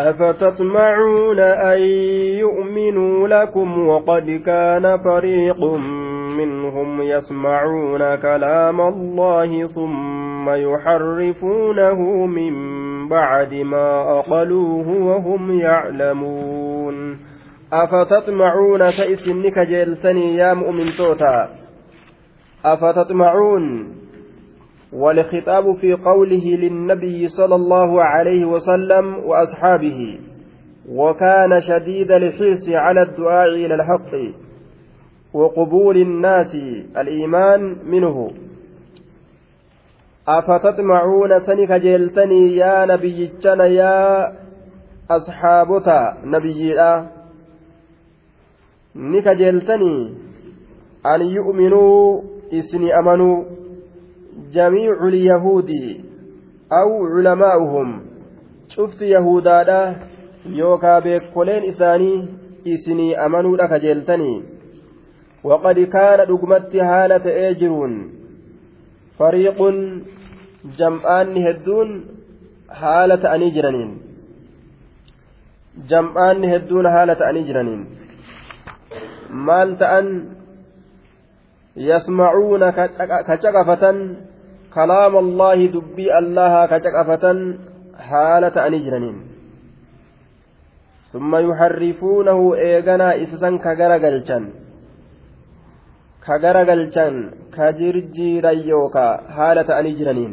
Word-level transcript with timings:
أفتطمعون 0.00 1.40
أن 1.40 1.78
يؤمنوا 2.38 3.28
لكم 3.28 3.88
وقد 3.88 4.42
كان 4.46 4.98
فريق 4.98 5.64
منهم 6.36 7.00
يسمعون 7.00 8.14
كلام 8.14 8.80
الله 8.80 9.66
ثم 9.66 10.50
يحرفونه 10.50 12.26
من 12.26 12.54
بعد 13.08 13.54
ما 13.54 14.18
أقلوه 14.18 14.88
وهم 14.88 15.60
يعلمون. 15.60 17.18
أفتطمعون 17.72 18.90
كإسنك 18.90 19.58
جلسني 19.58 20.36
يا 20.36 20.54
مؤمن 20.54 20.90
توتا. 20.90 21.48
أفتطمعون 22.64 23.92
والخطاب 24.92 25.74
في 25.74 25.92
قوله 25.92 26.44
للنبي 26.44 27.28
صلى 27.28 27.54
الله 27.54 28.02
عليه 28.02 28.44
وسلم 28.44 29.16
وأصحابه 29.16 30.18
وكان 30.88 31.60
شديد 31.60 32.12
الحرص 32.12 32.68
على 32.68 33.02
الدعاء 33.02 33.48
إلى 33.48 33.74
الحق 33.74 34.34
وقبول 35.34 35.96
الناس 35.96 36.54
الإيمان 36.96 37.76
منه. 37.84 38.30
أفتطمعون 40.28 41.40
سنك 41.40 41.72
جلتني 41.72 42.56
يا 42.56 42.86
نبي 42.86 43.30
يا 43.44 44.32
أصحابتا 45.10 46.18
نبي 46.24 46.74
نك 48.96 49.28
جلتني 49.28 50.14
أن 51.06 51.20
يؤمنوا 51.20 52.22
إسني 52.52 52.98
أمنوا. 52.98 53.55
جميع 54.53 55.07
اليهود 55.07 55.71
أو 56.71 57.05
علماؤهم 57.05 58.01
شفت 58.67 59.01
يهودا 59.01 59.95
يوكا 60.45 60.99
بيكولين 60.99 61.63
إساني 61.63 62.27
إسني 62.67 63.25
أمنوا 63.25 63.57
لك 63.57 63.73
جلتني 63.73 64.43
وقد 65.43 65.79
كان 65.79 66.27
دقمت 66.27 66.75
هالة 66.75 67.25
إيجرون 67.25 67.93
فريق 69.19 69.59
جمعان 70.77 71.47
هدون 71.47 72.05
هالة 72.69 73.35
أنيجرانين 73.35 73.97
جمعان 75.89 76.45
هدون 76.53 76.85
هالة 76.85 77.29
أنيجرانين 77.29 77.85
مال 79.29 79.77
تأن 79.77 80.05
يسمعون 81.75 82.69
كشقفة 83.27 84.15
كلام 84.76 85.16
الله 85.16 85.66
دبي 85.66 86.18
الله 86.18 86.66
كشقفة 86.66 87.24
حالة 88.08 88.56
أنجرنين 88.66 89.16
ثم 91.12 91.32
يحرفونه 91.36 92.54
إيغنا 92.54 93.08
إسسا 93.22 93.50
كغرغلشان 93.64 94.44
كغرغلشان 96.26 97.14
كجرجيرا 97.56 98.50
يوكا 98.50 99.08
حالة 99.36 99.68
أنجرنين 99.80 100.32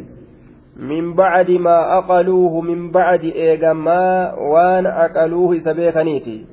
من 0.78 1.14
بعد 1.14 1.50
ما 1.52 1.98
أقلوه 1.98 2.62
من 2.62 2.92
بعد 2.92 3.24
إيغا 3.24 3.74
ما 3.74 4.34
وان 4.34 4.86
أقلوه 4.86 5.58
إسبيخنيتي 5.58 6.46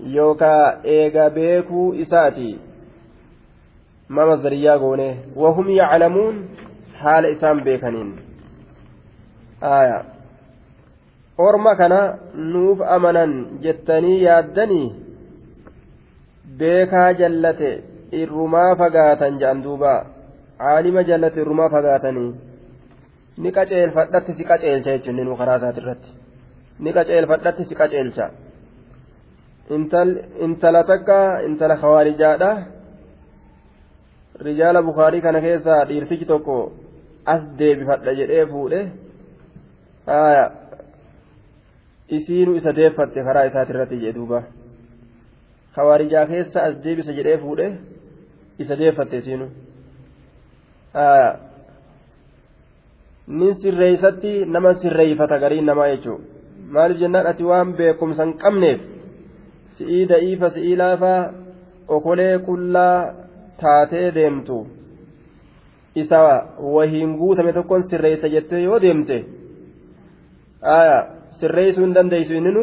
يوكا 0.00 0.84
إيغا 0.84 1.28
بيكو 1.28 1.94
إساتي. 1.94 2.58
ما 4.10 4.26
مصدريا 4.26 4.74
غونه 4.74 5.16
وهم 5.36 5.70
يعلمون 5.70 6.34
haala 7.04 7.28
isaan 7.34 7.64
beekaniin. 7.66 8.10
Orma 11.46 11.72
kana 11.76 12.00
nuuf 12.52 12.80
amanan 12.96 13.32
jettanii 13.64 14.22
yaaddanii 14.26 14.88
beekaa 16.58 17.10
jallate 17.20 17.70
irrumaa 18.22 18.70
fagaatan 18.80 19.38
jedhan 19.40 19.62
duuba. 19.64 19.94
Caalima 20.58 21.02
jallate 21.10 21.40
irrumaa 21.42 21.68
fagaatanii 21.74 22.30
ni 23.42 23.50
qaceelfadhatti 23.56 24.36
si 24.38 24.44
qaceelcha 24.50 24.90
jechuun 24.96 25.16
ni 25.16 25.36
karaa 25.40 25.56
isaatirratti 25.60 26.10
ni 26.80 26.92
qaceelfadhatti 26.96 27.64
si 27.68 27.74
qaceelcha. 27.80 28.26
Intala 30.44 30.82
takka 30.90 31.18
intala 31.48 31.76
kawaarijaadha 31.82 32.50
rijaala 34.46 34.82
bukaarii 34.82 35.20
kana 35.20 35.40
keessaa 35.40 35.84
dhiirtichi 35.88 36.26
tokko 36.32 36.56
as 37.26 37.42
deebifadha 37.58 38.14
jedhee 38.20 38.46
fuudhe 38.52 38.80
isiinu 42.16 42.56
isa 42.60 42.72
deeffatte 42.76 43.24
karaa 43.28 43.44
isaati 43.50 43.72
irratti 43.74 44.00
jee 44.04 44.12
duuba 44.18 44.42
hawaarijaa 45.76 46.26
keessa 46.32 46.58
as 46.68 46.74
deebisa 46.84 47.12
jedhee 47.18 47.38
fuudhe 47.44 47.66
isa 48.64 48.78
deeffatte 48.82 49.16
isiinu 49.22 49.46
nin 53.38 53.54
sirreeysatti 53.62 54.32
nama 54.46 54.74
sirreeyfata 54.74 55.38
gariin 55.38 55.66
namaa 55.70 55.88
jechuu 55.92 56.18
maaliif 56.74 57.00
jennaan 57.00 57.26
ati 57.32 57.44
waan 57.50 57.72
beekumsa 57.78 58.24
hin 58.24 58.34
qabneef 58.44 58.80
si'ii 59.78 60.04
da'iifa 60.12 60.50
si'ii 60.56 60.76
laafaa 60.82 61.20
okolee 61.88 62.38
qullaa 62.48 62.96
taatee 63.62 64.08
deemtu 64.14 64.56
isa 65.94 66.20
wahiin 66.58 67.16
guutame 67.18 67.52
tokkon 67.52 67.82
sirreessa 67.88 68.28
jettee 68.28 68.62
yoo 68.62 68.80
deemte 68.82 69.24
sirreessuu 71.40 71.84
hin 71.84 71.94
dandeessu 71.94 72.34
inninu 72.34 72.62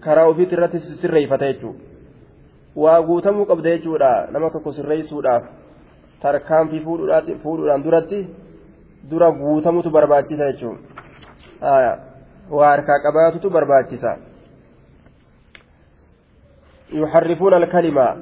karaa 0.00 0.26
ofiitti 0.32 0.54
irratti 0.58 0.78
sirreeffata 1.04 1.52
jechuudha 1.52 1.80
waa 2.84 3.02
guutamuu 3.08 3.46
qabda 3.46 3.70
jechuudha 3.76 4.10
nama 4.36 4.50
tokko 4.50 4.72
sirreessuudhaaf 4.72 5.44
tarkaanfii 6.22 6.84
fuudhuudhaan 7.42 7.84
duratti 7.84 8.20
dura 9.10 9.32
guutamutu 9.40 9.90
barbaachisa 9.90 10.52
jechuudha 10.52 11.98
waa 12.50 12.70
harkaa 12.70 12.98
qabaatutu 12.98 13.50
barbaachisa. 13.50 14.16
Yuharrifuuna 16.92 17.56
alkalima 17.56 18.16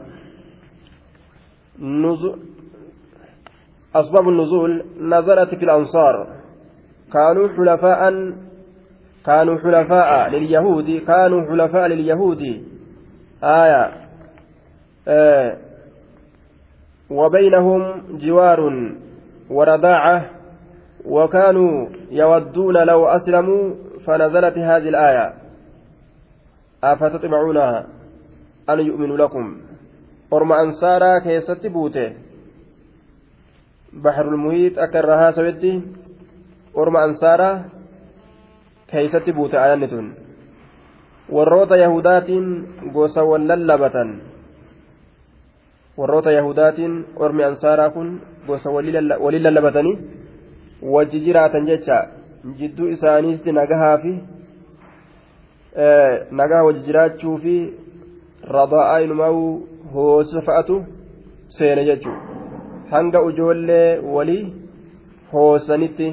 أسباب 3.95 4.29
النزول 4.29 4.85
نزلت 5.01 5.55
في 5.55 5.65
الأنصار. 5.65 6.27
كانوا 7.13 7.49
حلفاء 7.49 8.33
كانوا 9.27 9.59
حلفاء 9.59 10.31
لليهود 10.31 11.01
كانوا 11.07 11.43
حلفاء 11.51 11.87
لليهود. 11.87 12.43
آية. 13.45 13.93
آه. 15.09 15.57
وبينهم 17.11 18.03
جوار 18.19 18.61
ورداعة. 19.51 20.31
وكانوا 21.05 21.89
يودون 22.11 22.77
لو 22.77 23.07
أسلموا 23.07 23.75
فنزلت 24.07 24.59
هذه 24.59 24.89
الآية. 24.89 25.35
أفتطمعون 26.85 27.57
أن 28.71 28.81
يؤمنوا 28.81 29.17
لكم. 29.17 29.69
orma 30.31 30.57
ansaaraa 30.57 31.21
keessatti 31.21 31.71
baxrul 33.93 34.37
muhiit 34.37 34.79
akka 34.79 34.99
irraa 35.03 35.19
haasawetti 35.23 35.73
orma 36.75 37.03
ansaaraa 37.09 37.55
keeysatti 38.91 39.33
buute 39.33 39.57
ayanni 39.65 39.89
tun 39.89 40.07
warroota 41.37 41.77
yahudaatiin 41.77 42.47
gosa 42.93 43.25
wallallabatan 43.31 44.11
warroota 45.99 46.33
yahudaatiin 46.33 46.95
ormi 47.17 47.45
ansaaraa 47.45 47.91
kun 47.91 48.21
gosa 48.47 48.71
waliin 48.71 49.43
lallabatanii 49.43 49.99
wajji 50.95 51.21
jiraatan 51.27 51.67
jecha 51.67 51.99
jidduu 52.59 52.89
isaaniitti 52.97 53.53
nagahaa 53.53 53.99
fi 54.05 54.13
nagaa 56.41 56.65
wajji 56.69 56.87
jiraachuu 56.87 57.37
fi 57.45 57.55
rabaa'aa 58.57 58.99
inumaa'uu 59.07 59.53
hoosisa 59.95 60.43
fa'atu 60.49 60.85
seene 61.59 61.85
jechuudha 61.85 62.28
hanga 62.91 63.23
ujoollee 63.29 63.99
walii 64.15 64.45
hoosanitti 65.33 66.09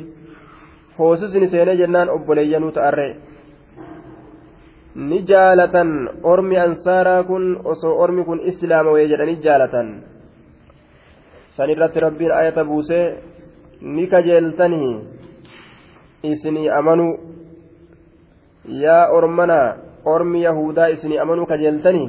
hoosisni 1.00 1.48
seenee 1.54 1.76
jennaan 1.82 2.10
obboleeyyanuu 2.16 2.72
ta'arree 2.78 3.12
ni 4.96 5.18
jaalatan 5.30 5.90
ormi 6.34 6.58
ansaaraa 6.66 7.24
kun 7.30 7.46
osoo 7.74 7.94
ormi 8.04 8.24
kun 8.28 8.40
islaama 8.52 8.92
wayee 8.96 9.08
jedhanii 9.14 9.40
jaalatan 9.46 9.88
san 11.56 11.70
irratti 11.74 12.00
rabbiin 12.06 12.32
ayata 12.42 12.64
buusee 12.70 13.06
ni 13.96 14.08
kajeeltanii 14.14 14.92
isinii 16.32 16.70
amanuu 16.80 17.14
yaa 18.84 19.04
ormana 19.18 19.58
ormi 20.14 20.44
yahudaa 20.44 20.88
isinii 20.96 21.20
amanuu 21.24 21.46
kajeeltanii 21.52 22.08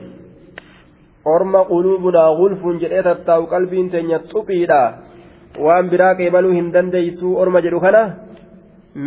orma 1.34 1.60
quluubunaa 1.70 2.30
gulfuun 2.38 2.80
jedhee 2.82 3.02
tattaa'u 3.08 3.46
qalbiin 3.52 3.90
teenya 3.94 4.18
xuphiidha 4.30 4.80
waan 5.66 5.90
biraa 5.92 6.14
qeebaluu 6.20 6.54
hin 6.58 6.72
dandeeysuu 6.74 7.34
orma 7.42 7.62
jedhu 7.66 7.80
kana 7.84 8.02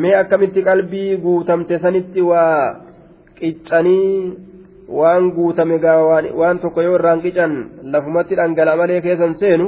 mee 0.04 0.16
akkamitti 0.22 0.66
qalbii 0.70 1.18
guutamte 1.26 1.80
sanitti 1.84 2.22
waa 2.30 2.62
qiccanii 3.40 4.34
waan 5.00 5.30
guutame 5.38 5.78
waan 6.42 6.60
tokko 6.64 6.82
yoo 6.88 6.96
irraan 7.00 7.22
qican 7.28 7.54
lafumatti 7.94 8.40
dhangala'a 8.40 8.82
malee 8.82 9.02
keessan 9.06 9.36
seenu 9.44 9.68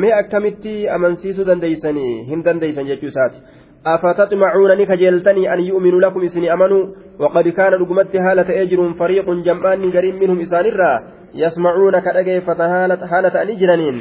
mee 0.00 0.12
akkamitti 0.22 0.74
amansiisuu 0.96 1.46
dandeeysanii 1.52 2.12
hin 2.32 2.44
dandeeysan 2.48 2.90
jechuu 2.90 3.14
isaati 3.14 3.40
أفتطمعون 3.86 4.78
نكجلتني 4.78 5.54
أن 5.54 5.60
يؤمنوا 5.60 6.00
لكم 6.00 6.24
إسني 6.24 6.52
أمنوا 6.52 6.86
وقد 7.18 7.48
كان 7.48 7.72
رقمت 7.72 8.16
هالة 8.16 8.62
أجر 8.62 8.94
فريق 9.00 9.26
جمعان 9.30 9.90
قريب 9.90 10.14
منهم 10.22 10.40
إسان 10.40 10.66
الرا 10.66 10.92
يسمعون 11.34 11.98
كأجيفة 11.98 12.60
هالة 12.74 13.00
هالة 13.12 13.42
أن 13.42 13.56
جرانين 13.56 13.96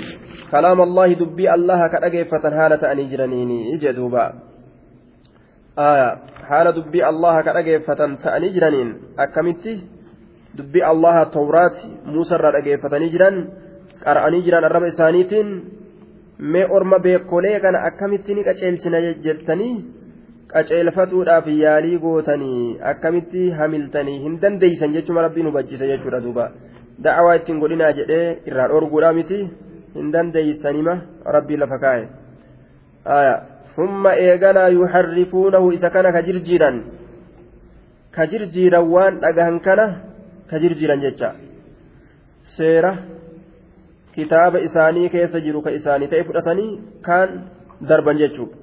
كلام 0.51 0.81
الله 0.81 1.13
دبي 1.13 1.53
الله 1.53 1.87
كأجيفة 1.87 2.43
هالة 2.59 2.91
أن 2.91 3.09
جرانين 3.09 3.49
إجدوبا 3.73 4.33
آية 5.79 6.09
حال 6.49 6.67
دبي 6.71 7.09
الله 7.09 7.41
كأجيفة 7.41 7.99
أن 8.37 8.43
جرانين 8.55 8.89
أكمتي 9.19 9.97
dubbii 10.57 10.83
allaha 10.91 11.25
tawraati 11.33 11.89
muusarraa 12.13 12.51
dhageeffatanii 12.55 13.09
jiran 13.15 13.35
qara'anii 14.03 14.45
jiran 14.47 14.65
arraba 14.69 14.89
isaaniitiin 14.93 15.49
mee 16.53 16.65
orma 16.77 16.99
beekolee 17.05 17.59
kana 17.65 17.83
akkamitti 17.89 18.37
ni 18.37 18.45
qaceelchina 18.47 19.01
jettanii 19.25 19.73
qaceelfatuudhaaf 20.53 21.47
yaalii 21.55 21.99
gootanii 22.05 22.63
akkamitti 22.93 23.43
hamiltanii 23.59 24.17
hin 24.25 24.39
dandeeysan 24.45 24.97
jechuun 24.97 25.21
rabbiin 25.27 25.49
hubachiisa 25.51 25.91
jechuudha 25.91 26.23
duuba 26.25 26.49
da'awaa 27.05 27.35
ittiin 27.39 27.59
godhinaa 27.63 27.91
jedhee 27.99 28.27
irraa 28.49 28.67
dhorguudhaa 28.73 29.13
miti 29.19 29.39
hin 29.95 30.11
dandeeysanima 30.13 30.95
rabbii 31.35 31.59
lafa 31.63 31.77
kaa'e 31.85 32.05
humma 33.77 34.11
eeganaa 34.27 34.69
yuharrifuunahu 34.77 35.71
isa 35.77 35.89
kana 35.95 36.11
ka 36.15 36.21
jirjiiran 36.27 36.79
ka 38.15 38.27
jirjiiran 38.31 38.89
waan 38.93 39.19
dhagahan 39.25 39.59
kana 39.67 39.85
ka 40.49 40.59
jirjiran 40.63 41.03
jecha 41.05 41.29
seera 42.55 42.93
kitaaba 44.15 44.63
isaanii 44.69 45.09
keessa 45.15 45.43
jiru 45.47 45.61
ka 45.65 45.75
isaanii 45.79 46.09
ta'e 46.13 46.23
fudhatanii 46.29 46.71
kaan 47.09 47.35
darban 47.89 48.17
jechuudha 48.23 48.55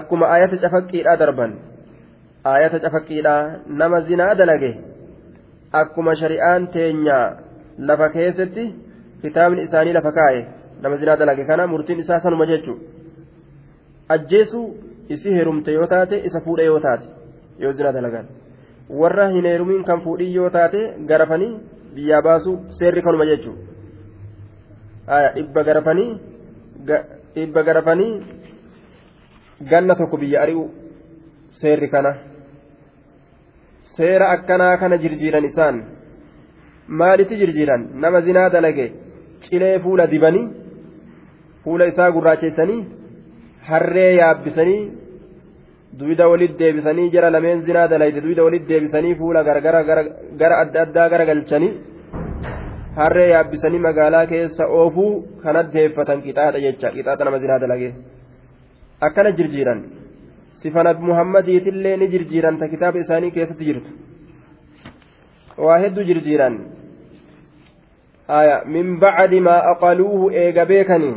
akkuma 0.00 0.32
ayata 0.36 0.62
cafaqqiidhaa 0.64 1.16
darban 1.22 1.52
ayata 2.54 2.82
cafaqqiidhaa 2.84 3.42
nama 3.82 4.00
zinaa 4.08 4.34
dalage 4.40 4.72
akkuma 5.80 6.18
shari'aan 6.22 6.68
teenyaa 6.76 7.26
lafa 7.78 8.08
keessatti 8.08 8.64
kitaabni 9.22 9.62
isaanii 9.62 9.92
lafa 9.92 10.12
kaa'e 10.12 10.46
nama 10.82 10.96
zinaa 10.96 11.16
dalage. 11.16 11.44
Kana 11.44 11.66
murtiin 11.66 11.98
isaa 11.98 12.20
sanuma 12.20 12.46
jechuudha 12.46 12.80
ajjeesuu 14.08 14.66
isi 15.08 15.30
heerumte 15.30 15.72
yoo 15.72 15.86
taate 15.86 16.16
isa 16.24 16.40
fuudha 16.40 16.62
yoo 16.62 16.80
taate 16.80 17.06
yoo 17.58 17.72
zinaa 17.72 17.92
dalagan. 17.92 18.26
warra 19.00 19.28
hin 19.28 19.44
heerumiin 19.44 19.84
kan 19.84 20.00
fuudhii 20.04 20.34
yoo 20.34 20.50
taate 20.50 20.80
garafanii 21.10 21.52
biyyaa 21.94 22.22
baasuu 22.22 22.56
seerri 22.78 23.02
kanuma 23.02 23.26
jechuudha 23.30 23.60
dhibba 25.36 25.64
garafanii 25.68 26.10
dhibba 27.34 27.62
garafanii 27.68 28.12
ganna 29.70 29.94
tokko 30.00 30.16
biyya 30.16 30.42
ari'u 30.42 30.64
seerri 31.60 31.88
kana. 31.88 32.12
Seera 33.96 34.26
akkanaa 34.34 34.76
kana 34.82 34.96
jirjiiran 34.98 35.44
isaan 35.44 35.76
maalitti 36.88 37.36
jirjiiran 37.42 37.86
nama 37.94 38.20
zinaa 38.20 38.48
dalage 38.50 38.86
cilee 39.44 39.78
fuula 39.84 40.06
dibanii 40.06 40.48
fuula 41.64 41.86
isaa 41.92 42.10
gurraacheessanii 42.16 42.80
harree 43.68 44.10
yaabbisanii 44.16 44.82
duyda 46.00 46.28
walitti 46.28 46.58
deebisanii 46.58 47.10
jara 47.14 47.30
lameen 47.30 47.62
zinaa 47.68 47.88
dalayde 47.88 48.20
duyda 48.26 48.44
walitti 48.44 48.68
deebisanii 48.72 49.14
fuula 49.14 49.44
gara 49.44 50.58
adda 50.62 50.82
addaa 50.82 51.08
garagalchanii 51.14 51.72
harree 52.96 53.28
yaabbisanii 53.34 53.78
magaalaa 53.88 54.26
keessa 54.32 54.64
oofuu 54.80 55.10
kanatti 55.42 55.74
deeffatan 55.78 56.22
qixaaxa 56.24 56.60
jecha 56.66 56.94
qixaaxa 56.96 57.24
nama 57.24 57.38
zinaa 57.44 57.58
dalage 57.64 57.90
akkana 59.06 59.30
jirjiiran 59.38 59.80
sifa 60.62 60.82
nabi 60.88 61.02
muhammadiitillee 61.10 61.96
ni 61.96 62.08
jirjiiran 62.14 62.58
ta 62.58 62.68
kitaaba 62.72 62.98
isaanii 63.04 63.30
keessatti 63.36 63.64
jirtu 63.68 63.90
waa 65.65 65.77
hedduu 65.83 66.03
jirjiiran 66.09 66.55
min 68.75 68.99
bacdi 68.99 69.39
maa 69.47 69.61
aqaluuhu 69.73 70.31
eega 70.43 70.65
beekanii 70.65 71.15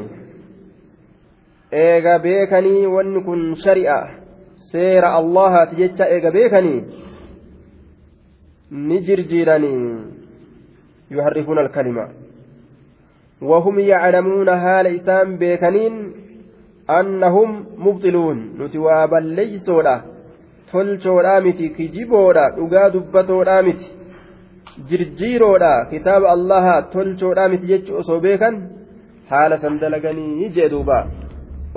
eega 1.83 2.19
beekanii 2.19 2.87
wanni 2.95 3.25
kun 3.29 3.43
shari'a 3.65 3.99
seera 4.73 5.13
allahaati 5.21 5.77
jecha 5.83 6.11
eega 6.15 6.31
beekanii 6.39 6.81
ni 8.89 9.01
jirjiiranii 9.11 9.85
yuharrifuuna 11.11 11.61
alkalima 11.61 12.09
وهم 13.43 13.79
يعلمون 13.79 14.49
هال 14.49 14.87
إسام 15.01 15.37
بيكنين 15.37 16.13
أنهم 16.91 17.67
مبطلون 17.79 18.39
نتوابا 18.59 19.17
ليسولا 19.17 20.03
tolchoodhaa 20.73 21.41
miti 21.41 21.69
kijiboodha 21.69 22.51
dhugaa 22.57 22.91
dubbatoodhaa 22.91 23.63
miti 23.63 23.89
jirjiiroodha 24.90 25.74
kitaaba 25.92 26.28
allaha 26.36 26.74
tolchoodhaa 26.94 27.50
miti 27.54 27.66
jechu 27.74 27.92
osoo 28.02 28.20
beekan 28.26 28.56
haala 29.30 29.58
san 29.64 29.80
dalaganii 29.84 30.50
jee 30.56 30.70
duuba 30.74 30.98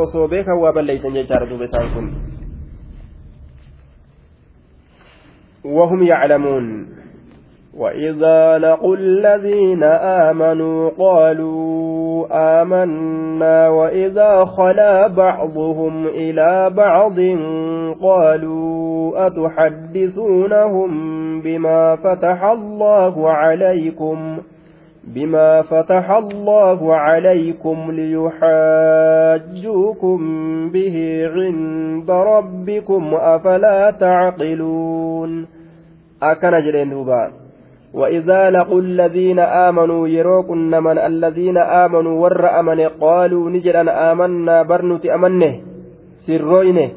osoo 0.04 0.26
beekan 0.32 0.58
waa 0.62 0.72
balleeysan 0.78 1.12
jechaadha 1.18 1.46
duuba 1.52 1.64
isaan 1.70 1.90
kun 1.94 2.08
وهم 5.64 6.02
يعلمون 6.02 6.64
وإذا 7.78 8.58
لقوا 8.58 8.96
الذين 8.96 9.82
آمنوا 9.82 10.90
قالوا 10.98 12.26
آمنا 12.62 13.68
وإذا 13.68 14.44
خلا 14.44 15.06
بعضهم 15.06 16.06
إلى 16.06 16.70
بعض 16.70 17.18
قالوا 18.02 19.26
أتحدثونهم 19.26 20.90
بما 21.40 21.96
فتح 21.96 22.44
الله 22.44 23.30
عليكم 23.30 24.38
ۖ 24.38 24.40
بما 25.14 25.62
فتح 25.62 26.10
الله 26.10 26.94
عليكم 26.94 27.90
ليحاجوكم 27.90 28.58
به 30.70 31.26
عند 31.34 32.10
ربكم 32.10 33.14
أفلا 33.14 33.90
تعقلون 33.90 35.46
أكن 36.22 36.50
جرين 36.64 36.90
دوبا 36.90 37.30
وإذا 37.94 38.50
لقوا 38.50 38.80
الذين 38.80 39.38
آمنوا 39.38 40.08
يروكن 40.08 40.70
من 40.70 40.98
الذين 40.98 41.58
آمنوا 41.58 42.20
ور 42.20 42.60
أمن 42.60 42.80
قالوا 42.80 43.50
نجرا 43.50 44.12
آمنا 44.12 44.62
برنت 44.62 45.06
أمنه 45.06 45.60
سروينه 46.26 46.90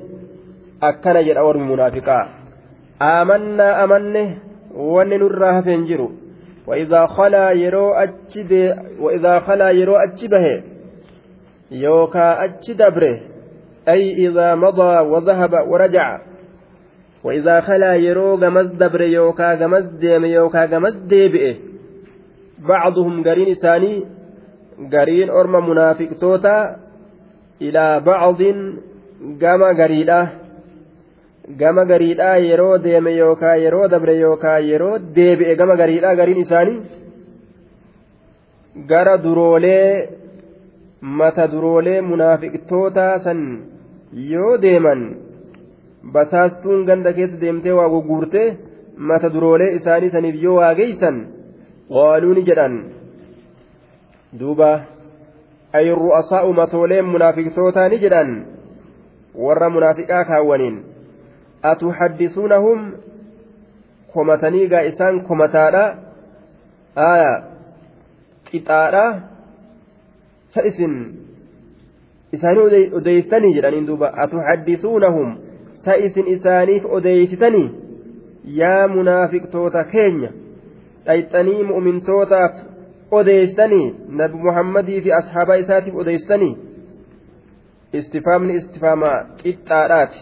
أكن 0.83 1.25
جر 1.25 1.39
أور 1.39 1.57
منافقا. 1.57 2.27
آمنا 3.01 3.83
أمنه 3.83 4.37
وننرها 4.75 5.61
فنجروا 5.61 6.09
وإذا 6.67 7.05
خلا 7.05 7.51
يرو 7.51 7.91
أجد 7.91 8.77
وإذا 8.99 9.39
خلا 9.39 9.69
يرو 9.69 9.95
أجبه 9.95 10.63
يوكا 11.71 12.43
أجدبره 12.43 13.19
أي 13.87 14.27
إذا 14.27 14.55
مضى 14.55 14.99
وذهب 14.99 15.53
ورجع 15.67 16.21
وإذا 17.24 17.60
خلا 17.60 17.94
يرو 17.94 18.34
غمز 18.34 18.66
دبر 18.66 19.00
يوكا 19.00 19.54
غمز 19.54 19.84
ديم 19.84 20.24
يوكا 20.24 20.64
غمز 20.64 20.96
ديبئه 20.96 21.54
بعضهم 22.68 23.22
قرين 23.24 23.54
ثاني 23.54 24.04
قرين 24.92 25.30
أرم 25.30 25.70
منافق 25.70 26.10
توتا 26.20 26.76
إلى 27.62 28.00
بعض 28.00 28.42
قام 29.42 29.62
قريده 29.80 30.28
gama 31.58 31.84
gariidhaa 31.84 32.36
yeroo 32.42 32.78
deeme 32.84 33.10
yookaan 33.16 33.60
yeroo 33.64 33.88
dabre 33.90 34.14
yookaan 34.18 34.64
yeroo 34.68 34.94
deebi'e 35.16 35.54
gama 35.60 35.76
gariidhaa 35.80 36.14
gariin 36.20 36.40
isaanii 36.44 36.80
gara 38.90 39.12
duroolee 39.24 40.08
mata 41.20 41.46
duroolee 41.52 42.00
munaafiqtoota 42.08 43.06
san 43.26 43.44
yoo 44.32 44.50
deeman 44.64 45.04
basaastuun 46.13 46.85
ganda 46.85 47.13
keessa 47.13 47.41
deemtee 47.41 47.73
waa 47.79 47.89
gugguurtee 47.89 48.57
mata 48.97 49.33
duroolee 49.33 49.73
isaanii 49.75 50.09
saniif 50.15 50.41
yoo 50.43 50.55
waa 50.55 50.73
geeysan 50.75 51.17
qaaluu 51.89 52.33
ni 52.33 52.43
jedhan. 52.49 52.75
Duuba 54.39 54.71
ay 55.73 55.89
ru'asaa'u 56.03 56.53
matooleen 56.53 57.05
munaafiqtootaa 57.05 57.89
ni 57.89 57.99
jedhan. 58.03 58.31
Warra 59.35 59.69
munaafiqaa 59.69 60.25
kaawwaniin 60.25 60.83
atuhaddisuunahum 61.71 62.79
komatanii 64.13 64.67
gaa 64.67 64.81
isaan 64.91 65.21
komataadha 65.27 65.83
aya 66.95 67.43
qixaadha 68.51 69.05
sa 70.53 70.65
isin 70.71 70.95
isaanii 72.31 72.89
odeeysitanii 72.99 73.53
jedhaniin 73.57 73.87
duuba 73.87 74.11
atuhaddisuunahum 74.25 75.37
sa 75.85 75.95
isin 75.95 76.27
isaaniif 76.27 76.85
odeeysitanii 76.85 77.69
yaa 78.61 78.87
munaafiqtoota 78.87 79.83
keenya 79.93 80.31
dhayxanii 81.05 81.63
mu'mintootaaf 81.71 82.53
odeessanii 83.19 83.87
nabi 84.21 84.43
muhammadii 84.47 85.01
fi 85.01 85.13
ashaaba 85.19 85.55
isaatiif 85.63 85.95
odeessanii 86.03 86.53
istifaamni 87.99 88.53
istifaama 88.59 89.11
qixxaadhaati 89.41 90.19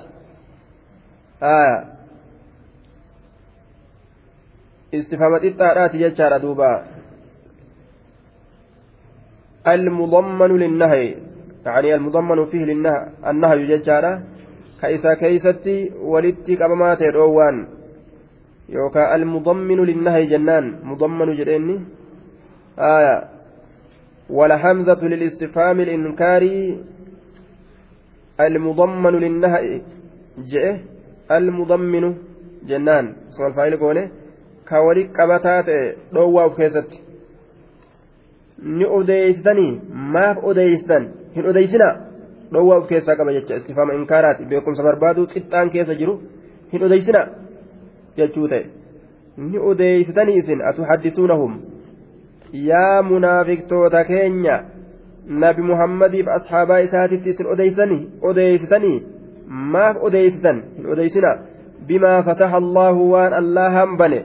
istifaama 5.01 5.43
qixxaadhaati 5.45 5.97
jechaadha 6.05 6.41
duuba 6.47 6.71
المضمن 9.67 10.51
للنهي 10.57 11.15
يعني 11.65 11.95
المضمن 11.95 12.45
فيه 12.45 12.65
للنهي 12.65 13.07
النهي 13.27 13.67
ججارة 13.67 14.21
كيسا 14.81 15.13
كيستي 15.13 15.91
ولدتي 16.01 16.55
كبما 16.55 16.95
تدوان 16.95 17.67
يوكا 18.69 19.15
المضمن 19.15 19.79
للنهي 19.89 20.25
جنان. 20.25 20.65
مضمن 20.83 21.33
جريني. 21.33 21.79
آية. 22.79 23.15
ولا 24.29 24.57
حمزة 24.57 25.01
للاستفهام 25.07 25.79
الإنكاري 25.79 26.83
المضمن 28.39 29.13
للنهي. 29.23 29.81
جئ. 30.51 30.75
المضمن 31.31 32.15
جنان. 32.69 33.05
اسم 33.29 33.45
الفاعل 33.45 33.77
قوله. 33.77 34.09
كولي 34.69 35.03
قبتات 35.17 35.65
دوا 36.13 36.43
وكيست 36.43 37.09
ni 38.63 38.85
odeeysitanii 38.85 39.81
maaf 40.13 40.37
odeeysitan 40.43 41.07
hin 41.35 41.45
odeeysinaa 41.51 41.93
dhowwaa 42.53 42.77
of 42.81 42.87
keessaa 42.91 43.15
qaba 43.19 43.33
jecha 43.37 43.59
istifaama 43.61 43.93
inkaaraati 43.99 44.49
beekumsa 44.51 44.83
barbaaduu 44.87 45.27
qixxaan 45.33 45.69
keessa 45.75 45.95
jiru 46.01 46.15
hin 46.73 46.83
odeeysinaa 46.87 47.25
jechuu 48.21 48.47
ta'e 48.53 48.63
ni 49.51 49.59
odeeysitanii 49.71 50.37
isin 50.41 50.65
atuhaddisuunahum 50.71 51.53
yaa 52.69 53.01
munaafiqtoota 53.11 54.03
keenya 54.09 54.57
nabi 55.43 55.61
muhammadiif 55.69 56.27
asxaabaa 56.37 56.79
isaatitti 56.87 57.29
isin 57.35 57.47
odeeysanii 57.55 58.01
odeeysitanii 58.31 58.97
maaf 59.75 60.03
odeeysitan 60.09 60.63
hin 60.77 60.91
odeeysinaa 60.95 61.37
bimaa 61.91 62.17
fataha 62.29 62.57
allaahu 62.63 63.11
waan 63.11 63.33
allaa 63.41 63.69
hambane 63.77 64.19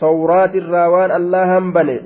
tawraatirraa 0.00 0.88
waan 0.94 1.10
allaa 1.18 1.46
hambane 1.54 1.96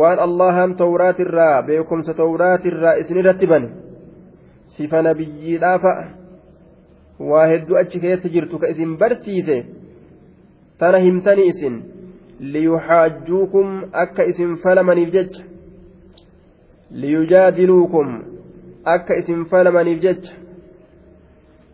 waan 0.00 0.18
allahan 0.26 0.74
tawraatirraa 0.82 1.62
beekumsa 1.68 2.14
tawraatirraa 2.22 2.96
isinirratti 3.04 3.46
bane 3.52 3.68
sifa 4.76 5.02
nabiyyiidhaafa 5.08 5.94
waa 7.30 7.46
hedduu 7.52 7.76
achi 7.82 8.00
keessa 8.04 8.28
jirtu 8.34 8.58
ka 8.58 8.70
isin 8.74 8.96
barsiise 9.02 9.56
tana 10.78 10.98
himtanii 11.06 11.48
isin 11.54 11.74
liyuxaajjuukum 12.54 13.74
akka 14.04 14.24
isin 14.34 14.54
falamaniif 14.62 15.10
jecha 15.16 15.42
liyujaadiluukum 17.02 18.14
akka 18.94 19.16
isin 19.24 19.44
falamaniif 19.50 20.00
jecha 20.06 20.32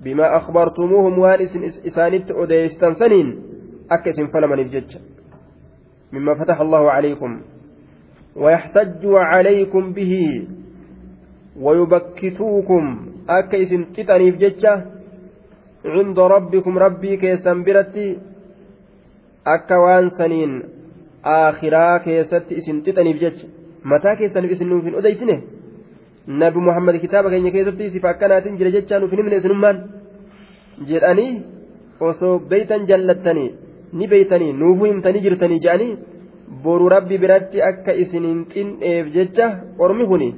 bimaa 0.03 0.33
akhbartumuuhum 0.41 1.21
waan 1.25 1.41
isin 1.47 1.65
isaanitti 1.93 2.33
odeessitan 2.43 2.99
saniin 3.05 3.31
akka 3.97 4.11
isin 4.11 4.29
falamaniif 4.35 4.73
jecha 4.75 4.99
mimma 6.13 6.37
fataha 6.43 6.63
allahu 6.67 6.91
calaykum 6.91 7.39
ويحتجوا 8.42 9.21
عليكم 9.33 9.92
به 9.92 10.14
ويبكتوكم. 11.64 12.85
أكا 13.28 13.62
اسم 13.62 13.83
تتنيف 13.95 14.35
جتشة. 14.42 14.75
عند 15.85 16.18
ربكم 16.35 16.78
ربي 16.78 17.16
كيسن 17.16 17.59
برتي. 17.66 18.07
أكا 19.47 19.76
وان 19.76 20.09
سنين. 20.18 20.52
آخرا 21.25 21.99
كيست 22.04 22.47
اسم 22.59 22.76
تتنيف 22.87 23.16
جتشة 23.23 23.49
متى 23.90 24.11
كيسن 24.18 24.45
اسم 24.45 24.68
نوفين 24.71 24.95
أديتنه؟ 24.95 25.38
نبي 26.28 26.59
محمد 26.68 26.97
كتابك 27.04 27.33
إن 27.33 27.49
كيست 27.54 27.80
سفا 27.95 28.12
كانت 28.12 28.45
جل 28.61 28.68
جتشة 28.75 28.99
نوفين 28.99 29.21
من 29.26 29.33
اسنمان 29.33 29.76
jedhanii 30.87 31.42
osoo 32.09 32.38
beeytan 32.50 32.87
jallattanii 32.90 33.50
ni 33.92 34.07
beeytanii 34.12 34.52
nuufuu 34.61 34.90
himtanii 34.90 35.25
jirtanii 35.26 35.61
jedhanii 35.64 35.99
boru 36.62 36.88
rabbi 36.88 37.19
biratti 37.19 37.62
akka 37.62 37.93
isin 37.93 38.25
hin 38.25 38.40
xin'eef 38.52 39.07
jecha 39.14 39.47
ormi 39.78 40.07
kuni 40.07 40.28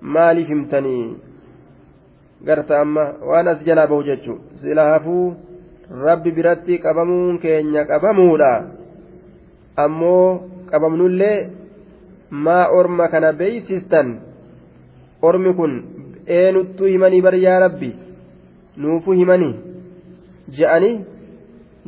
maaliif 0.00 0.48
himtanii? 0.48 1.16
Garta 2.46 2.80
amma 2.80 3.04
waan 3.28 3.48
as 3.48 3.60
jalaa 3.66 3.86
bahu 3.86 4.02
jechuun 4.08 4.40
silaafuu 4.60 5.34
rabbi 6.06 6.30
biratti 6.32 6.78
qabamuun 6.78 7.38
keenya 7.38 7.84
qabamuudha. 7.90 8.52
Ammoo 9.76 10.40
qabamnullee 10.70 11.48
maa 12.30 12.70
orma 12.78 13.08
kana 13.08 13.32
beeysistan 13.32 14.08
ormi 15.22 15.54
kun 15.54 15.72
eenuttu 16.26 16.84
himanii 16.84 17.22
baryaa 17.22 17.60
rabbi? 17.60 17.90
Nuufu 18.76 19.12
himanii? 19.12 19.54
Je'anii 20.56 21.04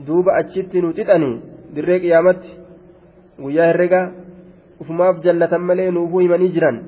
duuba 0.07 0.35
achitti 0.41 0.83
nu 0.83 0.93
xixanii 0.97 1.41
dirree 1.75 2.01
qiyaamatti 2.03 2.60
guyyaa 3.43 3.67
herrega 3.71 4.01
ufumaaf 4.81 5.21
jallatan 5.25 5.63
malee 5.69 5.91
nuufuu 5.91 6.23
himanii 6.25 6.53
jiran. 6.57 6.81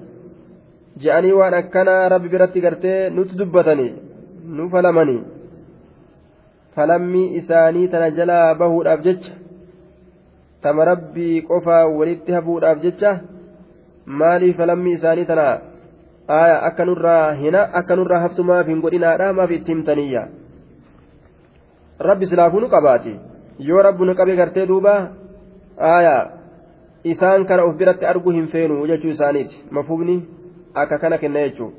Je'anii 1.03 1.33
waan 1.41 1.55
akkanaa 1.55 2.09
rabbi 2.09 2.29
biratti 2.35 2.61
gartee 2.61 3.11
nutti 3.11 3.39
dubbatanii 3.39 3.93
nu 4.57 4.69
falamanii. 4.71 5.23
Falammii 6.77 7.37
isaanii 7.41 7.89
tana 7.89 8.11
jalaa 8.19 8.55
bahuudhaaf 8.55 9.05
jecha 9.05 9.33
tama 10.63 10.85
rabbii 10.85 11.43
qofaa 11.49 11.85
walitti 11.99 12.33
habuudhaaf 12.33 12.83
jecha 12.85 13.13
maaliif 14.07 14.57
falammii 14.57 14.95
isaanii 14.99 15.25
tana 15.31 15.47
akka 16.69 16.85
nurraa 16.85 17.33
hina 17.41 17.65
akka 17.81 17.97
nurraa 17.97 18.23
haftumaaf 18.25 18.67
hin 18.67 18.81
godhinaadha 18.85 19.33
maaf 19.39 19.51
itti 19.59 19.73
himtaniyya 19.75 20.23
rabbi 22.09 22.27
silaafuu 22.27 22.61
nu 22.61 22.69
qabaati. 22.69 23.19
Yoo 23.59 23.83
rabbu 23.83 24.05
nu 24.05 24.15
qabe 24.15 24.37
gartee 24.37 24.67
duuba 24.67 24.95
aya 25.79 26.42
isaan 27.05 27.47
kana 27.47 27.65
of 27.65 27.77
biratti 27.77 28.07
arguu 28.07 28.33
hin 28.33 28.49
feenu 28.49 28.87
jechuu 28.87 29.11
isaaniiti. 29.15 29.63
Mafhumni 29.71 30.17
akka 30.75 30.99
kana 30.99 31.19
kenna 31.19 31.47
jechuun. 31.49 31.73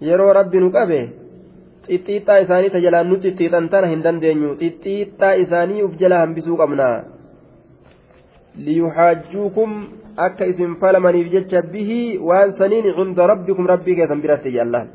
Yeroo 0.00 0.32
rabbi 0.32 0.58
nu 0.60 0.70
qabe 0.70 1.00
xixxiixxaa 1.88 2.38
isaanii 2.46 2.70
tajalaan 2.76 3.08
nu 3.08 3.20
xixxiixan 3.24 3.68
tana 3.68 3.92
hin 3.92 4.02
dandeenyu. 4.06 4.54
Xixxiixxaa 4.62 5.34
isaanii 5.46 5.82
uf 5.82 5.98
jala 6.00 6.22
hambisuu 6.24 6.56
qabna. 6.56 6.88
Liyuxaajjuukum 8.64 9.70
akka 10.16 10.46
isin 10.46 10.76
falamaniif 10.80 11.30
jecha 11.32 11.62
bihii 11.62 12.18
waan 12.18 12.52
saniin 12.58 12.94
cunda 12.96 13.26
rabbikum 13.26 13.66
rabbii 13.66 13.96
keessan 13.96 14.22
biratti 14.22 14.52
jallaan 14.56 14.88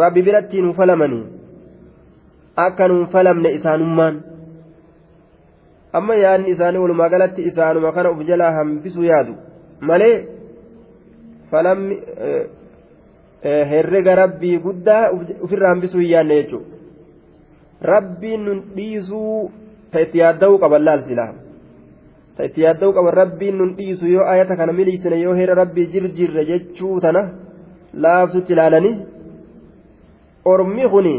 rabbi 0.00 0.22
biratti 0.22 0.62
nu 0.62 0.72
falamanii 0.74 1.24
akka 2.56 2.88
nu 2.88 3.06
falamne 3.12 3.52
isaanummaan 3.58 4.14
amma 5.92 6.14
yaadni 6.14 6.50
isaanii 6.50 6.82
walumaa 6.84 7.08
galatti 7.08 7.42
isaanuma 7.50 7.92
kana 7.92 8.10
uf 8.10 8.20
jalaa 8.26 8.52
hambisuu 8.58 9.04
yaadu 9.04 9.34
malee 9.80 10.16
falammi 11.50 11.96
herrega 13.72 14.14
rabbii 14.22 14.58
guddaa 14.66 15.02
ofirraa 15.44 15.72
hambisuu 15.74 16.00
hin 16.00 16.10
yaadne 16.10 16.36
jechuudha 16.42 16.78
rabbiin 17.92 18.44
nun 18.44 18.62
dhiisuu 18.76 19.50
ta 19.90 20.00
itti 20.06 20.22
yaadda'uu 20.22 20.58
qaban 20.64 20.84
laal 20.90 21.02
silaa 21.08 21.28
ta 22.36 22.48
itti 22.50 22.66
yaadda'uu 22.66 22.96
qaban 22.98 23.14
rabbiin 23.22 23.60
nun 23.62 23.76
dhiisu 23.82 24.14
yoo 24.14 24.26
ayata 24.34 24.56
kana 24.62 24.72
miliisine 24.80 25.20
yoo 25.24 25.34
heera 25.40 25.54
rabbii 25.62 25.86
jirjirre 25.92 26.44
jechuu 26.52 27.00
tana 27.00 27.26
laafsutti 28.06 28.52
ilaalanii 28.58 28.96
ormi 30.54 30.88
kuni 30.96 31.14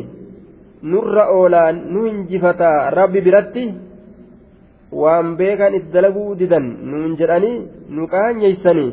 nurra 0.91 1.29
oolaa 1.37 1.71
nu 1.71 2.05
hinjifataa 2.09 2.89
rabbi 2.99 3.21
biratti. 3.21 3.63
Waan 4.91 5.35
beekan 5.39 5.73
itti 5.77 5.93
dalaguu 5.93 6.35
didan 6.39 6.65
nuun 6.91 7.15
jedhanii 7.19 7.57
nu 7.95 8.07
qaanyeeysanii 8.13 8.91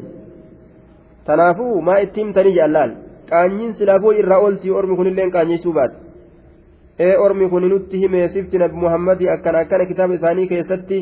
tanaafuu 1.26 1.81
maa 1.87 1.99
itti 2.05 2.21
himtanii 2.23 2.55
jaallaan 2.59 2.93
qaanyiin 3.31 3.73
silaafuu 3.78 4.12
irraa 4.21 4.38
ooltii 4.45 4.71
ormi 4.81 4.97
kunilleen 4.97 5.31
qaanyeeysuu 5.37 5.73
baate. 5.78 5.97
Ee 7.07 7.17
ormi 7.25 7.49
kun 7.49 7.69
nutti 7.73 8.00
himee 8.02 8.28
sifti 8.35 8.59
nabi 8.59 8.76
muhammadii 8.85 9.28
akkana 9.35 9.59
akkana 9.64 9.87
kitaaba 9.90 10.14
isaanii 10.14 10.47
keessatti 10.52 10.99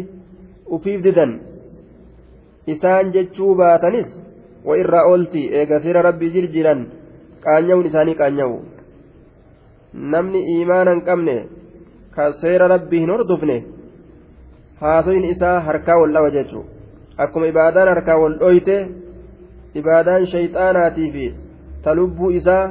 ufiif 0.76 1.04
didan. 1.04 1.32
Isaan 2.72 3.12
jechuu 3.14 3.54
baatanis 3.60 4.08
wa 4.64 4.76
irraa 4.82 5.04
ooltii 5.10 5.46
eega 5.60 5.80
seera 5.84 6.02
rabbii 6.08 6.32
jirjiran 6.34 6.80
qaanya'uun 7.44 7.86
isaanii 7.90 8.14
qaanya'u 8.20 8.56
namni 10.12 10.40
iimaana 10.54 11.00
qabne 11.08 11.36
ka 12.14 12.32
seera 12.42 12.68
rabbii 12.74 13.00
hin 13.04 13.10
hordofne 13.14 13.56
haasoyin 14.80 15.24
isaa 15.34 15.60
harkaa 15.68 15.98
wal 16.02 16.12
dhawa 16.16 16.30
jechuudha 16.36 16.70
akkuma 17.24 17.46
ibaadaan 17.52 17.88
harkaa 17.94 18.18
wal 18.22 18.36
dhoyte 18.42 18.76
ibaadaan 19.80 20.26
shayxaanaatii 20.32 21.10
fi 21.14 21.26
ta 21.84 21.94
lubbuu 21.98 22.30
isaa 22.40 22.64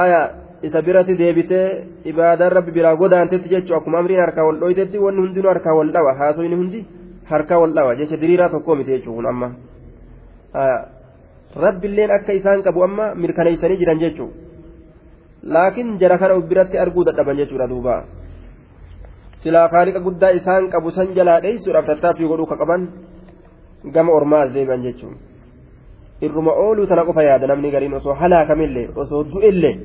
aayaa 0.00 0.26
isa 0.68 0.82
biratti 0.86 1.18
deebitee 1.22 1.66
ibaadaan 2.12 2.52
rabbi 2.58 2.72
biraa 2.78 2.96
godaantetti 3.02 3.48
jechuun 3.54 3.78
akkuma 3.78 3.98
amriin 4.02 4.20
harkaa 4.24 4.46
wal 4.48 4.60
dhoytetti 4.62 4.98
wanni 5.04 5.20
hundinuu 5.24 5.50
harkaa 5.54 5.74
wal 5.80 5.92
dhawa 5.96 6.14
haasoyni 6.20 6.56
hundi 6.60 6.80
harkaa 7.32 7.58
wal 7.62 7.74
dhawa 7.78 7.96
jecha 8.00 8.20
diriiraa 8.22 8.48
tokkoo 8.54 8.76
miti 8.80 8.90
jechuun 8.96 9.16
kun 9.16 9.26
amma 9.32 9.48
rabbiilleen 11.64 12.10
akka 12.18 12.32
isaan 12.40 12.62
qabu 12.66 12.84
amma 12.88 13.14
mirkaneessanii 13.14 13.78
jiran 13.82 14.00
jechuun 14.04 14.32
laakiin 15.54 15.98
jara 16.02 16.18
kana 16.18 16.40
biratti 16.50 16.78
arguu 16.84 17.04
dadhaban 17.04 17.36
jechuudha 17.42 17.68
duuba 17.72 17.94
silaa 19.42 19.68
faaliqa 19.72 20.00
guddaa 20.06 20.30
isaan 20.38 20.70
qabu 20.72 20.90
san 20.90 21.14
jalaa 21.16 21.40
dheessuudhaaf 21.44 21.86
tattaaffii 21.90 22.28
godhuu 22.32 22.46
ka 22.52 22.56
qaban 22.62 22.82
gama 23.94 24.12
ormaa 24.18 24.42
as 24.44 24.50
deebi'an 24.54 24.82
jechuudha. 24.86 25.18
irruma 26.26 26.52
ooluu 26.52 26.86
tana 26.86 27.04
qofa 27.08 27.22
yaada 27.22 27.46
namni 27.46 27.70
gariin 27.74 27.94
osoo 27.94 28.14
halaakamillee 28.14 28.88
osoo 29.02 29.22
du'ellee 29.32 29.76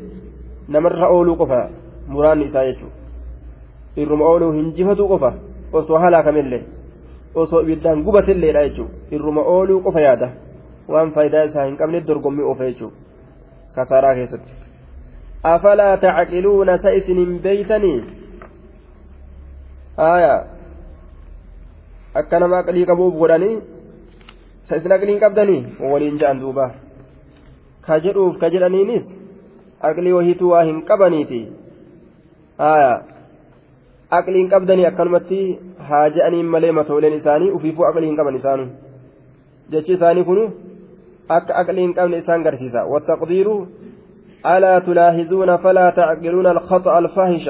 namarra 0.68 1.08
ooluu 1.16 1.36
qofa 1.42 1.60
muraanni 2.14 2.46
isaa 2.50 2.66
jechuudha 2.70 2.98
irruma 4.04 4.26
ooluu 4.32 4.52
hinjifatu 4.58 5.08
qofa 5.12 5.32
osoo 5.80 6.00
halaakamillee 6.06 6.64
osoo 7.44 7.62
ibiddaan 7.62 8.04
gubatilleedha 8.08 8.66
jechuudha 8.68 9.16
irruma 9.16 9.42
ooluu 9.54 9.80
qofa 9.88 10.02
yaada 10.08 10.30
waan 10.96 11.12
faayidaa 11.16 11.44
isaa 11.52 11.66
hin 11.70 11.78
qabne 11.82 12.04
dorgommii 12.08 12.46
oofa 12.52 12.70
jechuudha 12.70 12.98
kasaaraa 13.76 14.14
keessatti. 14.20 14.54
afalaa 15.54 15.98
tacqiluuna 16.04 16.78
sa 16.84 16.90
isin 17.00 17.18
hin 17.24 17.40
beeytanii 17.48 17.98
aayaa 19.98 20.42
akka 22.16 22.40
nama 22.40 22.58
aqlii 22.58 22.86
qabuuf 22.86 23.14
godhanii. 23.22 23.76
sa 24.70 24.78
isin 24.78 24.92
aqliin 24.92 25.20
qabdanii 25.20 25.62
waliin 25.92 26.18
ja'an 26.22 26.40
duuba 26.42 26.66
ka 27.86 28.00
jedhuuf 28.06 28.40
ka 28.42 28.50
jedhaniinis 28.54 29.06
aqlii 29.90 30.14
wahiitu 30.18 30.50
waa 30.50 30.64
hin 30.70 30.82
qabaniiti 30.90 31.42
aqliin 34.20 34.50
qabdanii 34.54 34.88
akkanumatti 34.92 35.42
haa 35.90 36.10
je'aniin 36.16 36.50
malee 36.56 36.72
matooleen 36.80 37.18
isaanii 37.20 37.52
ufiifuu 37.58 37.86
aqlii 37.90 38.10
hin 38.10 38.18
qaban 38.22 38.40
isaanu 38.42 38.66
jechi 39.76 39.98
isaanii 39.98 40.28
kunu 40.30 40.46
akka 41.38 41.62
aqlii 41.62 41.86
hin 41.88 41.98
qabne 42.00 42.24
isaan 42.26 42.48
garsiisa 42.50 42.88
wattaqdiiru 42.94 43.58
ألا 44.56 44.80
تلاحظون 44.80 45.58
فلا 45.58 45.90
تعقلون 45.90 46.48
الخطأ 46.48 47.00
الفاحش 47.00 47.48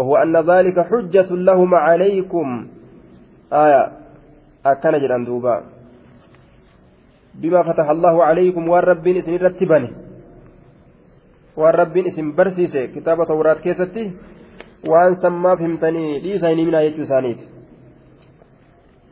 وهو 0.00 0.16
أن 0.16 0.36
ذلك 0.36 0.80
حجة 0.80 1.28
لهم 1.34 1.74
عليكم 1.74 2.68
آية 3.52 3.92
allahu 7.40 8.20
calaykum 8.20 8.68
waan 8.68 8.84
rabbiin 8.84 9.16
isin 9.20 9.34
irratti 9.38 9.64
bane 9.64 9.88
waan 11.56 11.74
rabbiin 11.74 12.10
isin 12.12 12.36
barsiise 12.36 12.92
kitaaba 12.92 13.24
tawraat 13.24 13.62
keessatti 13.64 14.12
waan 14.84 15.16
sammaaf 15.22 15.60
himtanii 15.64 16.20
dhiisa 16.24 16.52
hin 16.52 16.58
himinaa 16.58 16.84
jechuu 16.84 17.08
isaaniiti 17.08 17.60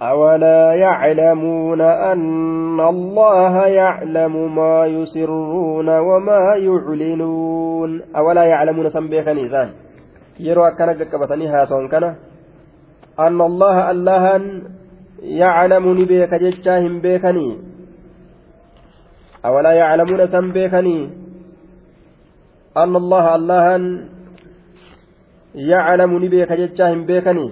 أولا 0.03 0.75
يعلمون 0.75 1.81
أن 1.81 2.81
الله 2.81 3.67
يعلم 3.67 4.55
ما 4.55 4.87
يسرون 4.87 5.89
وما 5.99 6.43
يعلنون 6.55 8.03
أولا 8.17 8.45
يعلمون 8.45 8.91
سنبيك 8.91 9.29
نيسان 9.29 9.88
يروى 10.41 10.71
كان 10.71 10.89
قبطني 11.13 11.47
هاتون 11.49 11.89
كان 11.89 12.05
أن 13.19 13.41
الله 13.41 13.91
beeka 16.07 16.39
jechaa 16.39 16.79
hin 16.79 17.01
beekanii 17.01 17.59
awalaa 19.43 19.73
yaclamuuna 19.73 20.29
san 20.35 20.53
beekanii 20.53 21.11
anna 22.75 22.99
allaha 23.03 23.33
allahan 23.39 23.85
yaclamu 25.55 26.19
ni 26.19 26.29
beeka 26.29 26.57
jechaa 26.57 26.89
hin 26.89 27.03
beekanii 27.11 27.51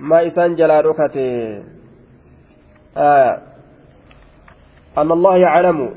maa 0.00 0.22
isaan 0.30 0.56
jalaa 0.56 0.82
dhokate 0.82 1.26
anna 4.96 5.14
allaha 5.18 5.38
yaclamu 5.38 5.88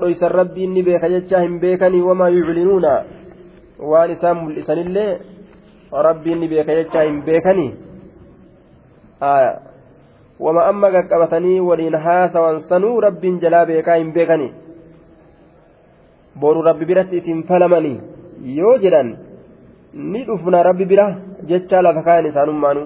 dhoysan 0.00 0.30
rabbiin 0.30 0.72
ni 0.74 0.82
beeka 0.82 1.08
jechaa 1.14 1.40
hin 1.46 1.58
beekanii 1.60 2.02
wamaa 2.08 2.28
yuclinuuna 2.28 2.92
waan 3.92 4.10
isaan 4.10 4.36
mul'isanillee 4.44 5.10
rabbiin 6.08 6.40
ni 6.40 6.48
beeka 6.48 6.74
jechaa 6.80 7.02
hin 7.08 7.22
beekanii 7.26 7.70
wama 10.40 10.66
amma 10.66 10.90
qaqqabatanii 10.94 11.60
waliin 11.68 11.96
haasawan 12.06 12.62
sanuu 12.70 13.00
rabbiin 13.00 13.40
jalaa 13.42 13.66
beekaa 13.66 13.98
hin 14.00 14.12
beekanii 14.16 14.52
boru 16.40 16.62
rabbi 16.68 16.88
biratti 16.90 17.16
isin 17.22 17.42
falamanii 17.50 18.00
yoo 18.58 18.78
jedhan 18.84 19.12
ni 20.12 20.24
dhufna 20.30 20.62
rabbi 20.68 20.84
bira 20.92 21.06
jechaa 21.50 21.82
lafa 21.86 22.02
kaayan 22.08 22.30
isaanummaanu 22.30 22.82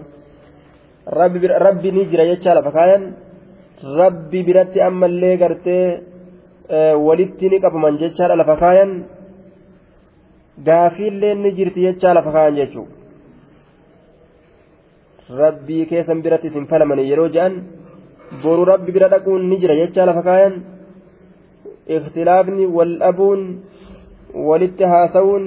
rabbi 1.67 1.93
ni 1.97 2.05
jira 2.11 2.29
jechaa 2.33 2.55
lafa 2.59 2.73
kaayan 2.79 3.05
rabbi 3.83 4.43
biratti 4.43 4.81
ammallee 4.81 5.37
gartee 5.37 6.01
walitti 7.07 7.51
ni 7.51 7.61
qabaman 7.61 7.99
jechaadha 7.99 8.37
lafa 8.37 8.57
kaayan 8.57 8.91
gaafiillee 10.65 11.35
ni 11.35 11.53
jirti 11.53 11.81
jechaa 11.87 12.15
lafa 12.15 12.33
kaayan 12.33 12.57
jechuudha. 12.57 12.95
rabbii 15.41 15.87
keessan 15.91 16.23
biratti 16.23 16.47
isin 16.49 16.67
falamanii 16.71 17.11
yeroo 17.11 17.29
je'an 17.29 17.55
boru 18.43 18.65
rabbi 18.65 18.93
bira 18.93 19.09
dhaquun 19.09 19.49
ni 19.51 19.57
jira 19.61 19.75
jechaa 19.75 20.07
lafa 20.07 20.23
kaayan 20.23 20.55
ikhtilaafni 21.97 22.67
wal 22.77 22.93
dhabuun 23.03 23.41
walitti 24.49 24.85
haasa'uun 24.93 25.45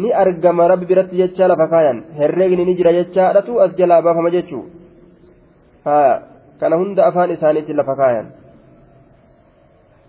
ni 0.00 0.10
argama 0.22 0.68
rabbi 0.72 0.86
biratti 0.86 1.20
jechaa 1.22 1.48
lafa 1.52 1.66
kaayan 1.72 1.98
herreegni 2.18 2.64
ni 2.64 2.74
jira 2.78 2.92
jechaadhatu 2.98 3.60
as 3.64 3.70
jalaa 3.78 4.02
baafama 4.02 4.30
jechuu. 4.30 4.64
Haya 5.84 6.14
lafa 6.68 7.96
kaayan 7.96 8.26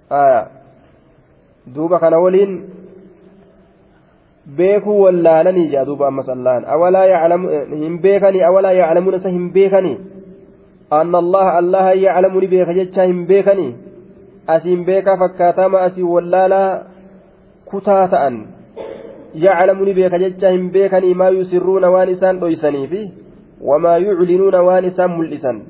haya 0.09 0.47
duuba 1.75 1.99
kana 1.99 2.19
waliin 2.19 2.53
beekuu 4.57 5.01
wallaalanii 5.01 5.67
jaa 5.69 5.85
duuba 5.85 6.07
ammas 6.07 6.29
allaan 6.29 6.65
awalaa 6.65 7.05
yaclamu 7.05 7.49
hin 7.83 7.99
beekanii 8.05 8.43
awalaa 8.43 8.71
yaclamuuna 8.71 9.17
isa 9.17 9.29
hin 9.29 9.51
beekanii 9.57 9.97
anna 10.99 11.17
allaha 11.23 11.57
allaha 11.57 11.93
yaclamu 11.93 12.41
ni 12.41 12.47
beeka 12.47 12.73
jechaa 12.73 13.05
hin 13.11 13.25
beekanii 13.27 13.75
asiin 14.47 14.85
beekaa 14.85 15.17
fakkaatama 15.17 15.81
asii 15.81 16.03
wallaalaa 16.13 16.79
kutaa 17.65 18.07
ta'an 18.07 18.39
yaclamu 19.45 19.85
ni 19.85 19.93
beeka 19.93 20.19
jechaa 20.19 20.51
hin 20.55 20.71
beekanii 20.71 21.13
maa 21.13 21.29
yusirruuna 21.29 21.89
waan 21.89 22.09
isaan 22.15 22.39
dhoysanii 22.39 22.87
fi 22.87 23.03
wamaa 23.69 23.97
yuclinuuna 23.97 24.61
waan 24.61 24.85
isaan 24.85 25.15
mul'isan 25.19 25.61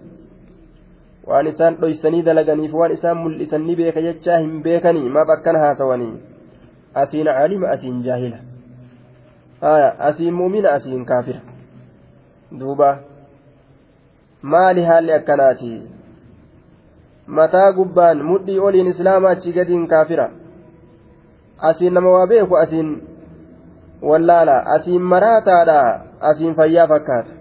waan 1.28 1.48
isaan 1.48 1.78
dhoysanii 1.82 2.24
dalaganiif 2.28 2.74
waan 2.74 2.92
isaan 2.98 3.18
mul'isan 3.18 3.66
ni 3.68 3.76
beeka 3.76 4.02
jechaa 4.08 4.40
hin 4.44 4.62
beekanii 4.68 5.10
maaf 5.18 5.30
akkana 5.36 5.60
haasawanii 5.66 6.14
asiin 7.04 7.26
caalima 7.26 7.70
asiin 7.76 8.04
jaahila 8.04 8.40
asiin 10.10 10.34
muumina 10.34 10.72
asiin 10.80 11.06
kaafira 11.06 11.42
duuba 12.60 12.90
maali 14.42 14.86
haalli 14.86 15.14
akkanaati 15.18 15.72
mataa 17.40 17.72
gubbaan 17.74 18.24
mudhii 18.32 18.60
oliin 18.70 18.88
islaama 18.94 19.30
achi 19.30 19.54
gadiin 19.60 19.88
kaafira 19.88 20.32
asiin 21.70 21.94
nama 21.94 22.10
waa 22.16 22.28
beeku 22.28 22.58
asiin 22.64 22.90
wallaala 24.02 24.58
asiin 24.76 25.02
maraataadha 25.14 25.80
asiin 26.32 26.56
fayyaa 26.56 26.88
fakkaata 26.88 27.40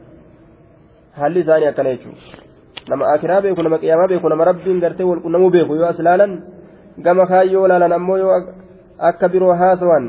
haalli 1.12 1.40
isaanii 1.40 1.66
akkana 1.72 1.96
jechuudha 1.96 2.49
nama 2.88 3.12
akiraa 3.14 3.42
beeku 3.42 3.62
nama 3.62 3.78
qiyaamaa 3.78 4.08
beeku 4.08 4.28
nama 4.28 4.44
rabbiin 4.44 4.80
gartee 4.80 5.04
walqunnamuu 5.04 5.50
beeku 5.50 5.76
yoo 5.76 5.88
as 5.92 5.98
laalan 5.98 6.42
gama 7.04 7.26
kaayyoo 7.26 7.68
laalan 7.68 7.92
ammoo 7.92 8.16
yoo 8.16 8.34
akka 9.10 9.28
biroo 9.28 9.54
haasawan 9.62 10.06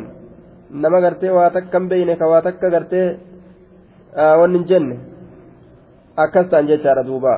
nama 0.71 1.01
gartee 1.01 1.31
waa 1.37 1.49
takka 1.49 1.79
hin 1.79 1.89
beeyne 1.93 2.15
ka 2.15 2.27
waa 2.33 2.41
takka 2.41 2.69
gartee 2.75 3.07
wanni 4.41 4.59
hin 4.59 4.67
jenne 4.73 4.99
akkas 6.25 6.47
ta'an 6.53 6.69
jechaadha 6.73 7.07
duuba 7.09 7.35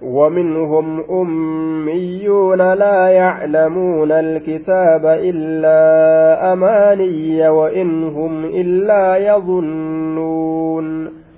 ومنهم 0.00 1.00
أميون 1.10 2.72
لا 2.72 3.08
يعلمون 3.08 4.12
الكتاب 4.12 5.06
إلا 5.06 5.80
أماني 6.52 7.48
وإن 7.48 8.44
إلا 8.44 9.16
يظنون 9.16 10.86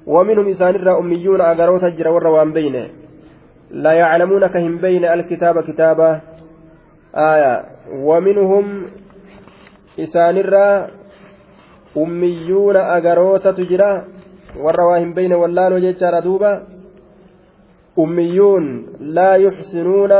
ومنهم 0.06 0.48
إسان 0.48 0.88
أميون 0.88 1.40
أقروا 1.40 1.78
تجر 1.78 2.08
والروان 2.08 2.52
بينه. 2.52 2.88
لا 3.70 3.92
يعلمون 3.92 4.46
كهم 4.46 4.76
بين 4.78 5.04
الكتاب 5.04 5.60
كتابه 5.60 6.20
آية. 7.14 7.64
ومنهم 7.92 8.86
agarootatu 12.96 13.66
jira 13.68 14.04
warra 14.56 14.86
waa 14.86 14.98
hin 14.98 15.14
beyne 15.14 15.34
wallaaloo 15.34 15.80
jechaadha 15.80 16.20
duuba 16.20 16.62
أميون 17.98 18.86
لا 19.00 19.36
يحسنون 19.36 20.12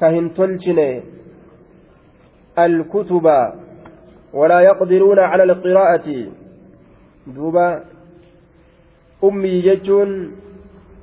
كهن 0.00 0.32
تلجن 0.32 1.02
الكتب 2.58 3.26
ولا 4.32 4.60
يقدرون 4.60 5.18
على 5.18 5.42
القراءة. 5.42 6.08
دوبا 7.34 7.84
أمي 9.24 9.60
ججون 9.60 10.36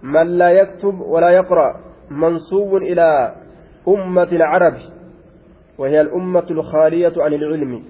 من 0.04 0.28
لا 0.28 0.50
يكتب 0.50 1.00
ولا 1.00 1.30
يقرأ 1.30 1.76
منصوب 2.10 2.76
إلى 2.76 3.36
أمة 3.88 4.24
العرب 4.32 4.74
وهي 5.78 6.02
الأمة 6.02 6.46
الخالية 6.52 7.14
عن 7.18 7.34
العلم 7.34 7.84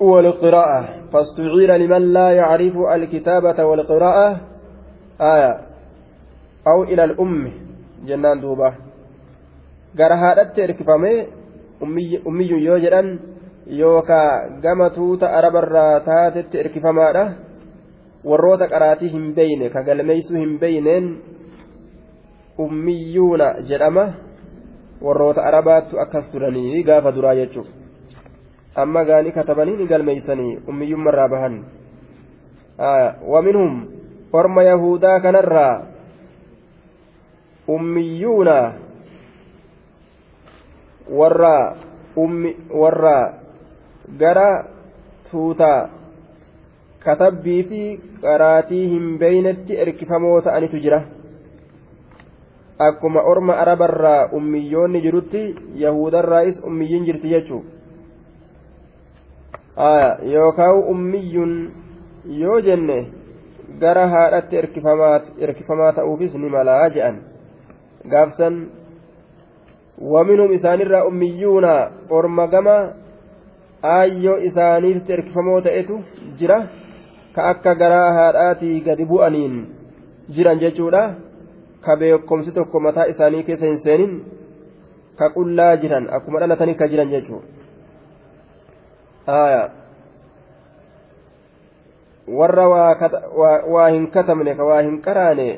والقراءة 0.00 0.88
فاستعير 1.12 1.76
لمن 1.76 2.12
لا 2.12 2.30
يعرف 2.30 2.76
الكتابة 2.94 3.64
والقراءة 3.64 4.40
آية 5.20 5.60
أو 6.66 6.82
إلى 6.82 7.04
الأم 7.04 7.52
جنان 8.06 8.40
دوبا 8.40 8.74
قرهادت 9.98 10.58
إركفامي 10.58 11.26
أمي 11.82 12.50
yookaan 13.66 14.60
gama 14.62 14.90
tuuta 14.90 15.26
arabarraa 15.28 16.00
taatetti 16.00 16.58
erkifamaadha. 16.58 17.24
Warroota 18.24 18.68
qaraatii 18.68 19.12
hin 19.12 19.34
beeyne 19.34 19.70
ka 19.70 19.82
galmeeysuu 19.82 20.36
hin 20.36 20.58
beeyneen 20.58 21.08
ummiyyuuna 22.58 23.54
jedhama. 23.68 24.06
Warroota 25.04 25.42
arabaattu 25.42 26.00
akkas 26.00 26.30
turanii 26.32 26.82
gaafa 26.84 27.12
duraa 27.12 27.34
jechuudha 27.34 27.84
amma 28.74 29.04
gaanii 29.04 29.32
katabanii 29.32 29.76
ni 29.76 29.86
galmeeysanii 29.86 30.58
ummiyyummarraa 30.68 31.28
bahan. 31.28 31.64
Waminhum 33.28 33.86
orma 34.32 34.62
yahudaa 34.62 35.20
kanarraa 35.20 35.82
ummiyyuuna 37.68 38.72
warra 41.10 41.76
warra 42.80 43.43
gara 44.18 44.64
tuutaa 45.30 45.88
katabbii 47.04 47.62
fi 47.68 47.82
qaraatii 48.22 48.88
hin 48.88 49.18
beeynetti 49.18 49.76
erkifamoo 49.86 50.40
ta'anitu 50.40 50.78
jira. 50.86 51.02
Akkuma 52.78 53.20
orma 53.22 53.56
arabarraa 53.62 54.28
ummiyyoonni 54.32 55.00
jirutti 55.02 55.42
yahudarraayis 55.82 56.62
ummiyyiin 56.66 57.04
jirti 57.04 57.28
jechuu. 57.28 57.64
Yookaan 60.32 60.82
ummiyyuun 60.94 61.52
yoo 62.40 62.60
jenne 62.60 62.98
gara 63.80 64.08
haadhatti 64.08 64.56
erkifamaa 65.40 65.92
ta'uufis 65.92 66.34
ni 66.34 66.48
malaa 66.48 66.88
je'an. 66.90 67.16
Gaafsan 68.10 68.66
waminhum 70.00 70.52
isaanirraa 70.52 71.04
ummiyyuuna 71.04 71.90
orma 72.10 72.46
gama 72.46 72.76
aayyoo 73.96 74.38
isaaniitti 74.48 75.12
erkifamoo 75.18 75.60
ta'etu 75.68 76.00
jira. 76.40 76.58
ka 77.34 77.50
akka 77.50 77.74
garaa 77.74 78.10
haadhaatii 78.16 78.80
gadi 78.86 79.04
bu'aniin 79.10 79.54
jiran 80.34 80.60
jechuudha 80.62 81.02
ka 81.84 81.96
beekomsi 81.98 82.54
tokko 82.58 82.80
mataa 82.86 83.10
isaanii 83.12 83.42
keessa 83.48 83.66
hin 83.66 83.80
seenin 83.84 84.12
ka 85.18 85.30
qullaa 85.36 85.72
jiran 85.84 86.06
akkuma 86.18 86.42
dhalatanii 86.44 86.78
ka 86.82 86.88
jiran 86.92 87.10
jechuudha 87.14 87.48
warra 92.40 92.66
waa 93.74 93.88
hin 93.90 94.06
katabne 94.14 94.54
ka 94.60 94.64
waa 94.70 94.80
hin 94.88 94.96
qaraane 95.08 95.48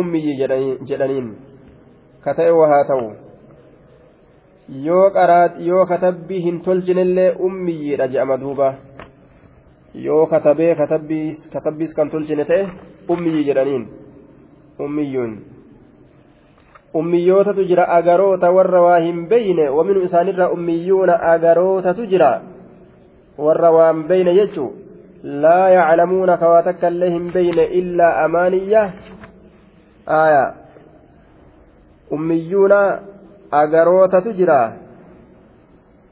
ummiyyi 0.00 0.38
jedhaniin 0.40 1.28
ka 2.26 2.34
ta'e 2.40 2.52
waa 2.58 2.70
haa 2.74 2.84
ta'u 2.90 3.06
yoo 4.70 5.86
katabbii 5.86 6.40
hin 6.42 6.60
tolchinillee 6.60 7.34
ummiyyiidha 7.38 8.08
je'ama 8.08 8.40
duuba. 8.40 8.74
yoo 9.94 10.26
katabee 10.26 10.74
katabbiis 10.74 11.94
kan 11.94 12.10
tolchine 12.10 12.44
ta'e 12.44 12.68
ummiyyi 13.08 13.44
jedhaniin. 13.44 13.88
Ummiyyuun. 14.78 15.32
Ummiyootatu 16.94 17.64
jira 17.64 17.88
agaroota 17.88 18.50
warra 18.52 18.82
waa 18.82 19.00
hin 19.00 19.26
beyne 19.28 19.68
waminu 19.68 20.02
isaanirra 20.02 20.50
ummiyyuuna 20.50 21.18
agarootatu 21.32 22.06
jira. 22.06 22.40
Warra 23.38 23.70
waa 23.70 23.92
hin 23.92 24.04
beyne 24.08 24.34
jechuu 24.34 24.72
laa 25.22 25.68
yaclamuuna 25.70 26.36
ka 26.36 26.48
waa 26.48 26.62
takka 26.62 26.88
illee 26.88 27.10
hin 27.10 27.32
beyne 27.32 27.64
illaa 27.64 28.24
amaaniyya. 28.24 28.92
Aya 30.06 30.54
ummiyyuuna 32.10 32.98
agarootatu 33.50 34.32
jira 34.32 34.72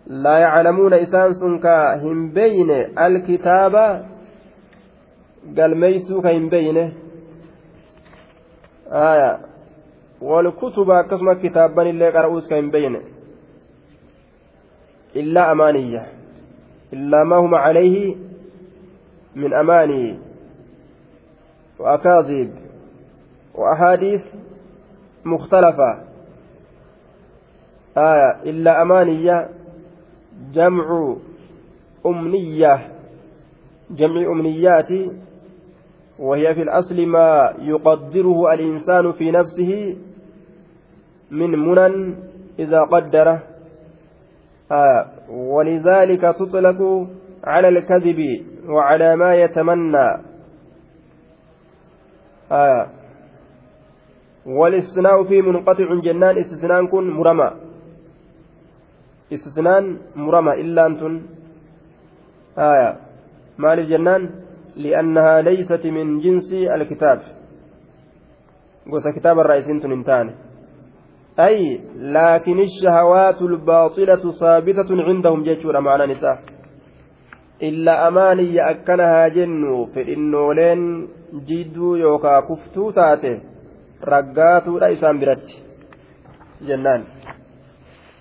laa 0.08 0.38
yaclamuuna 0.38 0.96
isaan 1.06 1.34
sun 1.34 1.58
ka 1.60 1.96
hin 2.02 2.30
beyne 2.32 2.78
alkitaaba 2.96 3.84
galmeeysuu 5.54 6.22
ka 6.22 6.30
hin 6.36 6.50
beyne 6.50 6.84
aya 8.90 9.38
walkutuba 10.20 10.98
akkasuma 10.98 11.34
kitaabban 11.34 11.86
illee 11.86 12.12
qara'uus 12.12 12.48
ka 12.48 12.56
hin 12.56 12.70
beyne 12.70 13.00
illaa 15.14 15.50
amaaniyya 15.50 16.06
illaa 16.92 17.24
maa 17.24 17.40
huma 17.44 17.62
calayhi 17.66 18.16
min 19.34 19.52
amaanii 19.54 20.28
وأكاذيب 21.78 22.50
وأحاديث 23.54 24.22
مختلفة 25.24 26.07
آية 27.98 28.50
إلا 28.50 28.82
أمانية 28.82 29.48
جمع 30.52 31.16
أمنية 32.06 32.88
جمع 33.90 34.32
أمنيات 34.32 34.88
وهي 36.18 36.54
في 36.54 36.62
الأصل 36.62 37.06
ما 37.06 37.54
يقدره 37.58 38.52
الإنسان 38.54 39.12
في 39.12 39.30
نفسه 39.30 39.96
من 41.30 41.50
منن 41.50 42.16
إذا 42.58 42.80
قدره. 42.80 43.42
آه 44.72 45.06
ولذلك 45.30 46.20
تطلق 46.20 47.06
على 47.44 47.68
الكذب 47.68 48.20
وعلى 48.68 49.16
ما 49.16 49.34
يتمنى. 49.34 50.08
آه 52.52 52.86
والإستثناء 54.46 55.24
في 55.24 55.42
منقطع 55.42 56.00
جنان 56.04 56.38
استثناء 56.38 56.86
كن 56.86 57.10
مرمى. 57.10 57.67
istisnaan 59.31 59.85
murama 60.15 60.53
illaan 60.63 60.97
tun 60.97 61.13
آية 62.57 62.89
maaliif 63.57 63.87
jennaan 63.89 64.29
li'annahaa 64.75 65.45
leeysat 65.45 65.83
min 65.83 66.21
jinsi 66.23 66.69
alkitaab 66.69 67.19
gosa 68.91 69.13
kitaaba 69.13 69.41
irraa 69.41 69.61
isiin 69.61 69.81
tun 69.81 69.91
hin 69.91 70.03
taane 70.03 70.33
أي 71.39 71.81
لكن 71.97 72.59
الشهوات 72.59 73.41
الباطلة 73.41 74.31
ثابتة 74.31 74.89
عندهم 75.03 75.43
جيشورا 75.43 75.79
معنى 75.79 76.13
نساء 76.13 76.37
إلا 77.61 78.07
أماني 78.07 78.69
أكنها 78.71 79.27
جنو 79.27 79.85
فإنولين 79.85 80.81
جدو 81.47 81.95
يوكا 81.95 82.39
كفتو 82.39 82.91
تاتي 82.91 83.33
رقاتو 84.11 84.77
لا 84.77 84.93
إسان 84.93 85.19
برت 85.19 85.47
جنان 86.67 87.01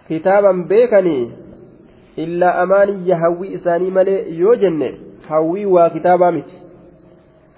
kitaaban 0.09 0.65
beekanii 0.73 1.33
illaa 2.25 2.55
amaaniyya 2.65 3.17
hawwii 3.23 3.53
isaanii 3.59 3.91
malee 3.99 4.19
yoo 4.41 4.55
jenne 4.65 4.91
hawwii 5.29 5.65
waa 5.77 5.91
kitaabaa 5.91 6.33
miti 6.39 6.63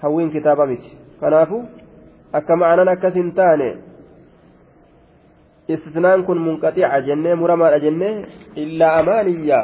hawwiin 0.01 0.31
kitaabaa 0.31 0.65
miti 0.65 0.97
kanaafu 1.19 1.65
akka 2.39 2.55
ma'anan 2.63 2.93
akkas 2.95 3.13
hin 3.13 3.31
taane 3.39 3.69
istisnaan 5.67 6.23
kun 6.25 6.43
munqaxiica 6.47 7.01
jennee 7.07 7.35
muramaadha 7.43 7.79
jennee 7.85 8.15
illaa 8.65 8.91
amaaniyya 9.03 9.61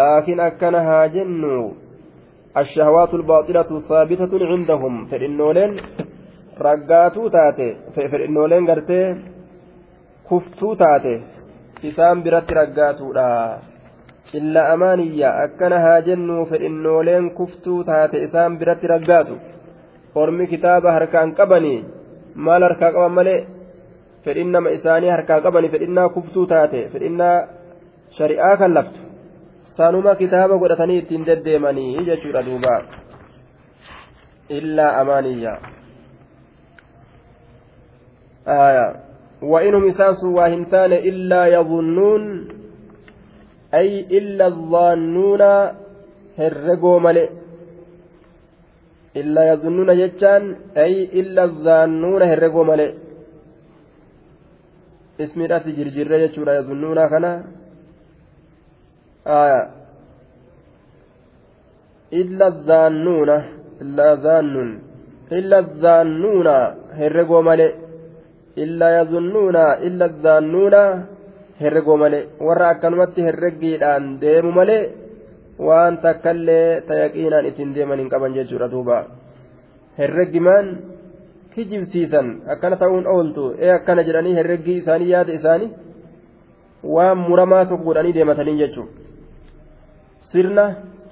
laakiin 0.00 0.40
akkana 0.48 0.82
haa 0.88 1.04
jennu 1.18 1.58
الشهوات 2.62 3.14
الباطلة 3.14 3.80
ثابتة 3.88 4.32
عندهم 4.46 5.06
فإنولين 5.06 5.72
رقاتو 6.60 7.28
تاتي 7.28 7.68
فإنولين 7.94 8.70
قرتي 8.70 9.00
كفتو 10.30 10.74
تاتي 10.74 11.14
isaan 11.89 12.23
biratti 12.23 12.53
raggaatudha 12.59 13.27
cilla 14.31 14.61
amaaniyyaa 14.73 15.33
akkana 15.45 15.79
haa 15.85 16.01
jennuu 16.07 16.45
fedhinnooleen 16.51 17.31
kuftuu 17.39 17.83
taate 17.89 18.23
isaan 18.27 18.57
biratti 18.57 18.87
raggaatu. 18.93 19.35
Ormi 20.15 20.47
kitaaba 20.47 20.91
harkaan 20.97 21.35
qabanii 21.39 21.85
maal 22.35 22.63
harkaa 22.67 22.91
qaban 22.95 23.15
malee? 23.19 23.39
Fedhin 24.25 24.51
nama 24.51 24.69
isaanii 24.77 25.13
harkaa 25.15 25.41
qabanii 25.45 25.73
fedhinnaa 25.75 26.09
kuftuu 26.17 26.45
taate 26.53 26.89
fedhinnaa 26.93 27.37
shari'aa 28.17 28.57
kan 28.57 28.73
laftu 28.73 28.99
sanuma 29.77 30.15
kitaaba 30.15 30.57
godhatanii 30.57 30.97
ittiin 31.03 31.25
deddeemanii 31.25 32.05
jechuudha 32.09 32.45
duuba. 32.49 32.75
Illaa 34.49 34.91
amaaniyyaa. 35.01 35.57
وإنهم 39.43 39.87
إساس 39.87 40.23
واهنتان 40.23 40.91
إلا 40.93 41.41
يظنون 41.47 42.23
أي 43.73 43.99
إلا 44.17 44.45
الظانون 44.47 45.41
هرقوا 46.39 46.99
ملئ. 46.99 47.29
إلا 49.15 49.41
يظنون 49.51 49.89
جتان 50.01 50.43
أي 50.77 50.93
إلا 51.19 51.43
الظانون 51.43 52.21
هرقوا 52.21 52.65
ملئ. 52.71 52.91
اسمي 55.21 55.45
راتي 55.45 55.71
جرجرة 55.71 56.17
جتشورا 56.21 56.53
يظنون 56.59 56.99
كنا 57.11 57.31
آية 59.27 59.61
إلا 62.13 62.45
الظانون 62.47 63.29
إلا 63.81 64.07
ظانون 64.25 64.69
إلا 65.31 65.57
الظانون 65.59 66.47
هرقوا 66.99 67.41
ملئ. 67.49 67.82
illaa 68.55 68.89
yazunnuuna 68.89 69.77
illa 69.81 70.07
zaannuuna 70.09 70.81
herregoo 71.61 71.97
malee. 71.97 72.27
Warra 72.39 72.69
akkanumatti 72.69 73.21
herregiidhaan 73.27 74.19
deemu 74.21 74.51
malee 74.51 74.91
waan 75.59 75.97
takka 75.97 76.31
illee 76.31 76.81
tayaqiinaan 76.87 77.45
ittiin 77.45 77.75
deeman 77.75 77.99
hin 77.99 78.09
qaban 78.09 78.33
jechuudha 78.33 78.71
duuba. 78.71 79.05
Herregimaan 79.97 80.77
kijibsiisan. 81.55 82.41
Akkana 82.47 82.75
ta'uun 82.77 83.07
ooltu 83.07 83.55
ee 83.59 83.71
akkana 83.71 84.03
jedhanii 84.03 84.35
herreggii 84.35 84.77
isaanii 84.77 85.09
yaada 85.09 85.33
isaanii 85.33 85.71
waan 86.83 87.17
muramaa 87.17 87.65
tokko 87.65 87.85
godhanii 87.85 88.13
deemataniin 88.13 88.57
jechuudha 88.57 88.91
sirna 90.31 90.65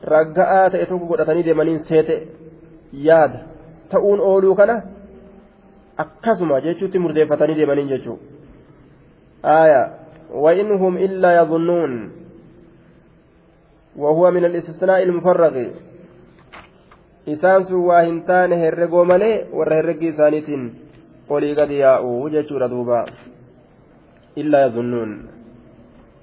ragga'aa 0.04 0.70
ta'e 0.70 0.86
tokko 0.86 1.06
godhatanii 1.06 1.46
deemaniin 1.46 1.80
seete 1.80 2.16
yaada. 2.94 3.40
Ta'uun 3.90 4.20
ooluu 4.20 4.56
kana. 4.56 4.82
Akkasuma 5.98 6.62
jechuutti 6.62 7.00
murteeffatanii 7.00 7.56
deemaniin 7.56 7.88
jechuudha 7.88 8.24
aayaa. 9.44 10.02
وإن 10.34 10.72
هم 10.72 10.98
إلا 10.98 11.42
يظنون 11.42 12.12
وهو 13.96 14.32
من 14.32 14.46
الاستثناء 14.46 15.04
المفرغ 15.04 15.56
hin 17.28 18.24
taane 18.26 18.56
herregoo 18.58 19.06
malee 19.06 19.46
warra 19.54 19.76
herregii 19.76 20.08
isaaniitiin 20.10 20.64
olii 21.30 21.56
gadi 21.56 21.78
yaa'u 21.80 22.30
jechuudha 22.34 22.70
duuba 22.70 23.06
illaa 24.36 24.62
yadunnuun 24.62 25.12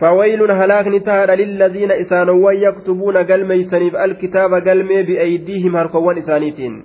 فويل 0.00 0.50
هلاكني 0.50 1.00
تهدى 1.00 1.32
للذين 1.32 1.92
إسانوا 1.92 2.52
يكتبون 2.52 3.16
قلمي 3.16 3.64
سنيف 3.64 3.96
الكتاب 3.96 4.54
قلمي 4.54 5.02
بأيديهم 5.02 5.76
هركوان 5.76 6.18
إسانيتين. 6.18 6.84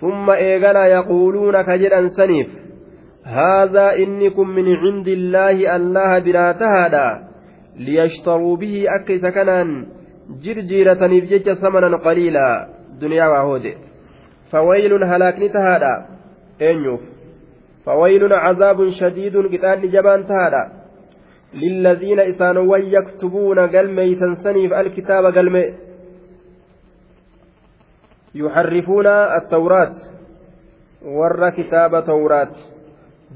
ثم 0.00 0.30
إيغنا 0.30 0.86
يقولون 0.86 1.62
كجرا 1.62 2.08
سنيف 2.08 2.48
هذا 3.24 3.96
إنكم 3.96 4.48
من 4.48 4.76
عند 4.76 5.08
الله 5.08 5.76
الله 5.76 6.18
بلا 6.18 6.52
تهدى 6.52 7.08
ليشتروا 7.76 8.56
به 8.56 8.84
أكيس 8.88 9.26
كنان 9.26 9.86
جرجيرة 10.42 11.06
نفجج 11.06 11.52
ثمنا 11.52 11.96
قليلا 11.96 12.68
دنيا 13.00 13.26
وهود 13.28 13.74
فويل 14.52 15.04
هلاكني 15.04 15.48
تهدى 15.48 15.94
أنيوف. 16.62 17.00
فويل 17.86 18.32
عذاب 18.32 18.88
شديد 19.00 19.36
قتال 19.36 19.90
جبان 19.90 20.26
تهدى. 20.26 20.79
للذين 21.54 22.20
إسانوا 22.20 22.76
يكتبون 22.76 23.58
قلمي 23.58 24.14
تنسنيف 24.14 24.72
الكتاب 24.72 25.24
قلمي 25.26 25.74
يحرفون 28.34 29.06
التوراة 29.06 29.94
ور 31.02 31.50
كتاب 31.50 32.04
توراة. 32.04 32.54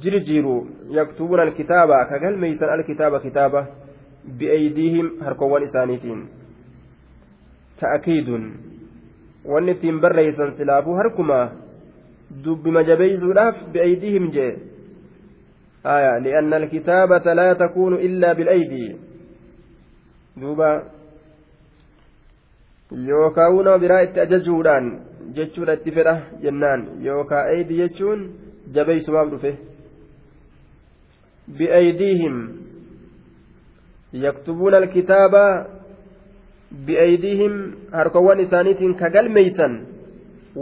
جرجيرو 0.03 0.66
يكتبون 0.90 1.40
الكتاب 1.40 1.88
كقلمي 2.11 2.55
سن 2.55 2.74
الكتاب 2.74 3.20
كتابة 3.20 3.66
بأيديهم 4.24 5.12
هركوان 5.22 5.62
إسانيتين. 5.62 6.29
تأكيد. 7.81 8.29
ittiin 9.68 10.00
barreeysan 10.00 10.53
silaafuu 10.53 10.94
harkuma 10.94 11.50
dubbima 12.44 12.83
jabeeysuudhaaf 12.83 13.57
bi'aydiihim 13.72 14.31
jee 14.33 14.73
آية 15.87 16.18
لأن 16.18 16.55
الكتابة 16.55 17.33
لا 17.33 17.53
تكون 17.53 17.94
إلا 17.94 18.33
بالأيدي 18.33 18.97
دوبا 20.37 20.83
yookaawuna 22.94 23.79
biraa 23.79 24.03
itti 24.07 24.20
ajajuudhaan 24.20 24.87
jechuudha 25.37 25.75
itti 25.79 25.92
fedha 25.97 26.12
jennaan 26.42 26.83
yookaa 27.07 27.44
eeydi 27.55 27.79
jechuun 27.79 28.20
jabeeysumaaf 28.75 29.31
dhufe 29.31 29.53
bi'aydiihim 31.59 32.37
yaktubuuna 34.27 34.77
alkitaaba 34.83 35.44
bi'aydiihim 36.87 37.55
harkawwan 37.92 38.44
isaaniitiin 38.47 38.94
ka 39.01 39.11
galmeeysan 39.16 39.75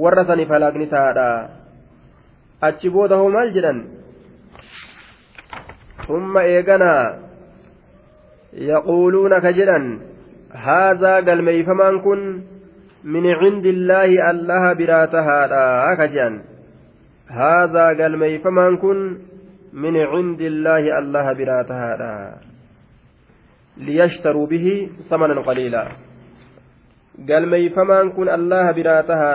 warra 0.05 0.25
saniif 0.31 0.49
halaagni 0.57 0.87
taa'adha 0.95 1.29
achi 2.71 2.91
booda 2.97 3.17
hoo 3.23 3.31
maal 3.37 3.53
jedhan 3.59 3.85
ثم 6.09 6.39
إيقنا. 6.39 7.19
يقولون 8.53 9.39
كجدا 9.39 9.99
هذا 10.53 11.15
قال 11.15 11.45
ميفمان 11.45 12.01
كن 12.01 12.41
من 13.05 13.27
عند 13.27 13.67
الله 13.67 14.31
الله 14.31 14.73
براتها 14.73 15.95
كجان 15.95 16.43
هذا 17.29 17.85
قال 17.87 18.19
ميفمان 18.19 18.77
كن 18.77 19.19
من 19.73 19.97
عند 19.97 20.41
الله 20.41 20.99
الله 20.99 21.33
براتها 21.33 22.41
ليشتروا 23.77 24.47
به 24.47 24.91
ثمنا 25.11 25.41
قليلا. 25.41 25.85
قال 27.29 27.49
ميفمان 27.49 28.13
كن 28.13 28.29
الله 28.29 28.73
براتها 28.73 29.33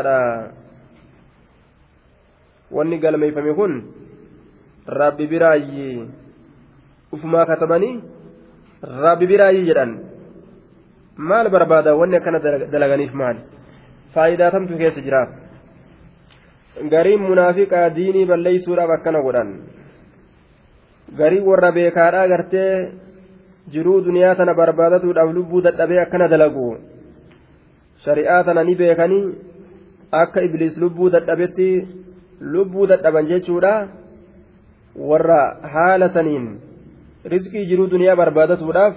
wanni 2.72 3.00
galmeeffame 3.00 3.56
kun 3.56 3.74
rabbi 4.88 5.28
biraayyi 5.28 6.08
ufumaa 7.16 7.46
katabanii 7.52 7.96
rabbi 9.04 9.28
biraayii 9.32 9.66
jedhan 9.70 9.92
maal 11.30 11.50
barbaada 11.56 11.96
wanni 12.00 12.20
akkana 12.20 12.40
dalaganiif 12.74 13.14
maal 13.22 13.38
faayidaa 14.14 14.52
tamtu 14.56 14.78
keessa 14.82 15.02
jiraaf 15.08 15.30
gariin 16.94 17.26
munaafiqaa 17.30 17.90
diinii 17.98 18.26
balleeysuudhaaf 18.32 18.92
akkana 18.98 19.22
godhan 19.28 19.52
garii 21.20 21.44
warra 21.50 21.72
beekaadhaa 21.78 22.28
gartee 22.34 22.72
jiruu 23.74 23.98
duniyaa 24.08 24.36
tana 24.40 24.54
barbaadatuudhaaf 24.62 25.34
lubbuu 25.38 25.62
dadhabee 25.68 26.02
akkana 26.06 26.28
dalagu 26.34 26.68
shari'aa 28.06 28.44
tana 28.50 28.64
ni 28.64 28.76
beekanii 28.82 29.26
akka 30.22 30.46
ibliis 30.48 30.78
lubbuu 30.84 31.10
dadhabetti 31.16 31.70
lubbuu 32.54 32.88
dadhaban 32.94 33.28
jechuudha 33.32 33.74
warra 35.10 35.42
haala 35.74 36.14
saniin 36.18 36.48
rizqii 37.26 37.66
jiruu 37.72 37.88
duniyaa 37.92 38.16
barbaadatuudhaaf 38.16 38.96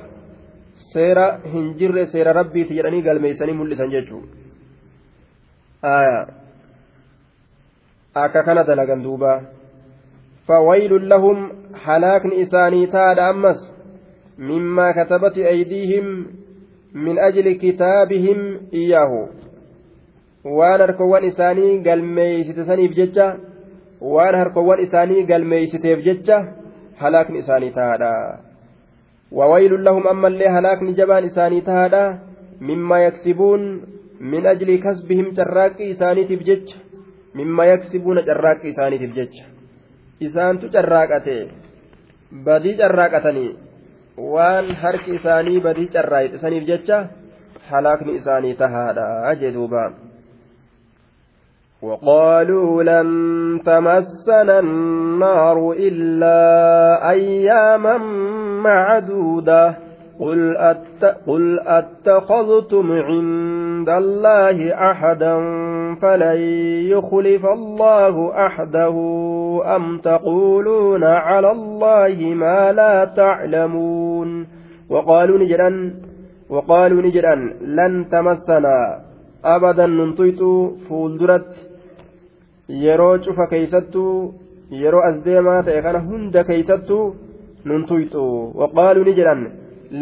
seera 0.93 1.27
hin 1.55 1.73
jirre 1.79 2.07
seera 2.07 2.33
rabbiiti 2.33 2.77
jedhanii 2.81 3.03
galmeeysanii 3.09 3.57
mul'isan 3.63 3.91
jechuudha 3.91 4.39
akka 8.15 8.43
kana 8.43 8.65
dalagan 8.65 9.03
duuba. 9.03 9.41
Fawaylun 10.47 11.09
lahum 11.09 11.51
halaakni 11.73 12.41
isaanii 12.43 12.87
taadha 12.87 13.29
ammas 13.29 13.61
mimmaa 14.39 14.93
katabati 14.93 15.45
aydiihim 15.47 16.27
min 16.95 17.19
ajli 17.19 17.59
kitaabihim 17.59 18.41
iyyaahu. 18.73 19.29
Waan 20.45 20.81
harkowwan 20.81 21.25
isaanii 21.25 21.79
galmeeysite 21.87 22.65
saniif 22.65 22.97
jecha 22.97 23.37
waan 24.01 24.35
harkowwan 24.35 24.81
isaanii 24.81 25.23
galmeeysiteef 25.23 26.03
jecha 26.05 26.39
halaakni 27.03 27.43
isaanii 27.45 27.71
tahaadha 27.79 28.13
wawaylun 29.39 29.85
lahum 29.89 30.11
ammallee 30.13 30.53
halaakni 30.57 30.95
jabaan 31.01 31.31
isaanii 31.31 31.63
tahaadha 31.71 32.03
mimmaa 32.71 33.01
yaksibuun 33.07 33.65
min 34.35 34.47
ajli 34.53 34.79
kasbihim 34.87 35.33
carraaqqii 35.39 35.91
isaaniitiif 35.97 36.45
jecha 36.51 36.85
mimmaa 37.41 37.71
yaksibuuna 37.73 38.27
carraaqqii 38.29 38.75
isaaniitiif 38.75 39.17
jecha 39.19 39.45
isaantu 40.29 40.73
carraaqate 40.77 41.37
badii 42.49 42.77
carraaqatanii 42.83 43.51
waan 44.35 44.75
harki 44.83 45.15
isaanii 45.15 45.61
badii 45.61 45.89
carraa'e 45.97 46.31
isaniif 46.39 46.65
jecha 46.71 46.99
halaakni 47.71 48.17
isaanii 48.21 48.55
tahaadha 48.63 49.35
jee 49.41 49.53
duuba 49.57 49.85
وقالوا 51.83 52.83
لن 52.83 53.09
تمسنا 53.65 54.59
النار 54.59 55.73
إلا 55.73 57.11
أياما 57.11 57.99
معدودة. 58.63 59.77
قل, 60.21 60.57
أت 60.57 61.05
قل 61.27 61.61
أتخذتم 61.61 62.93
عند 62.93 63.89
الله 63.89 64.75
أحدا 64.91 65.37
فلن 66.03 66.41
يخلف 66.91 67.47
الله 67.47 68.47
أحده 68.47 68.95
أم 69.77 69.99
تقولون 69.99 71.05
على 71.05 71.51
الله 71.51 72.35
ما 72.35 72.73
لا 72.73 73.05
تعلمون. 73.05 74.47
وقالوا 74.91 75.39
نجرا 75.39 75.91
وقالوا 76.51 77.03
نجرا 77.03 77.35
لن 77.61 78.09
تمسنا. 78.09 79.01
أبدا 79.45 79.87
ننطيت 79.87 80.39
فولدرت 80.89 81.70
yeroo 82.85 83.19
cufa 83.25 83.47
keeysattuu 83.53 84.15
yeroo 84.83 85.03
as 85.09 85.17
deemaa 85.25 85.63
ta'e 85.69 85.83
kana 85.87 86.01
hunda 86.09 86.45
keeysattuu 86.51 87.05
nun 87.71 87.87
tuyxu 87.91 88.25
waqaaluu 88.61 89.05
ni 89.09 89.15
jedhan 89.19 89.43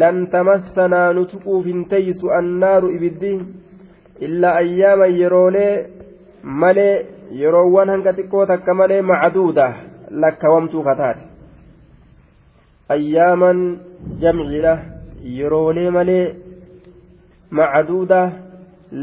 lan 0.01 0.17
tamassanaa 0.33 1.07
nu 1.17 1.25
tuquuf 1.31 1.65
hin 1.69 1.85
teeysu 1.93 2.31
annaaru 2.39 2.91
ibiddi 2.97 3.31
illaa 4.27 4.55
ayyaaman 4.63 5.15
yeroolee 5.21 5.73
malee 6.63 6.93
yeroowwan 7.41 7.89
hanga 7.93 8.13
xiqqoo 8.19 8.45
takka 8.51 8.73
malee 8.81 9.01
macduuda 9.11 9.65
lakkawamtuu 10.23 10.83
kataate 10.89 11.23
ayyaaman 12.97 13.59
jamciidha 14.21 14.73
yeroolee 15.39 15.89
malee 15.97 16.23
macduuda 17.59 18.21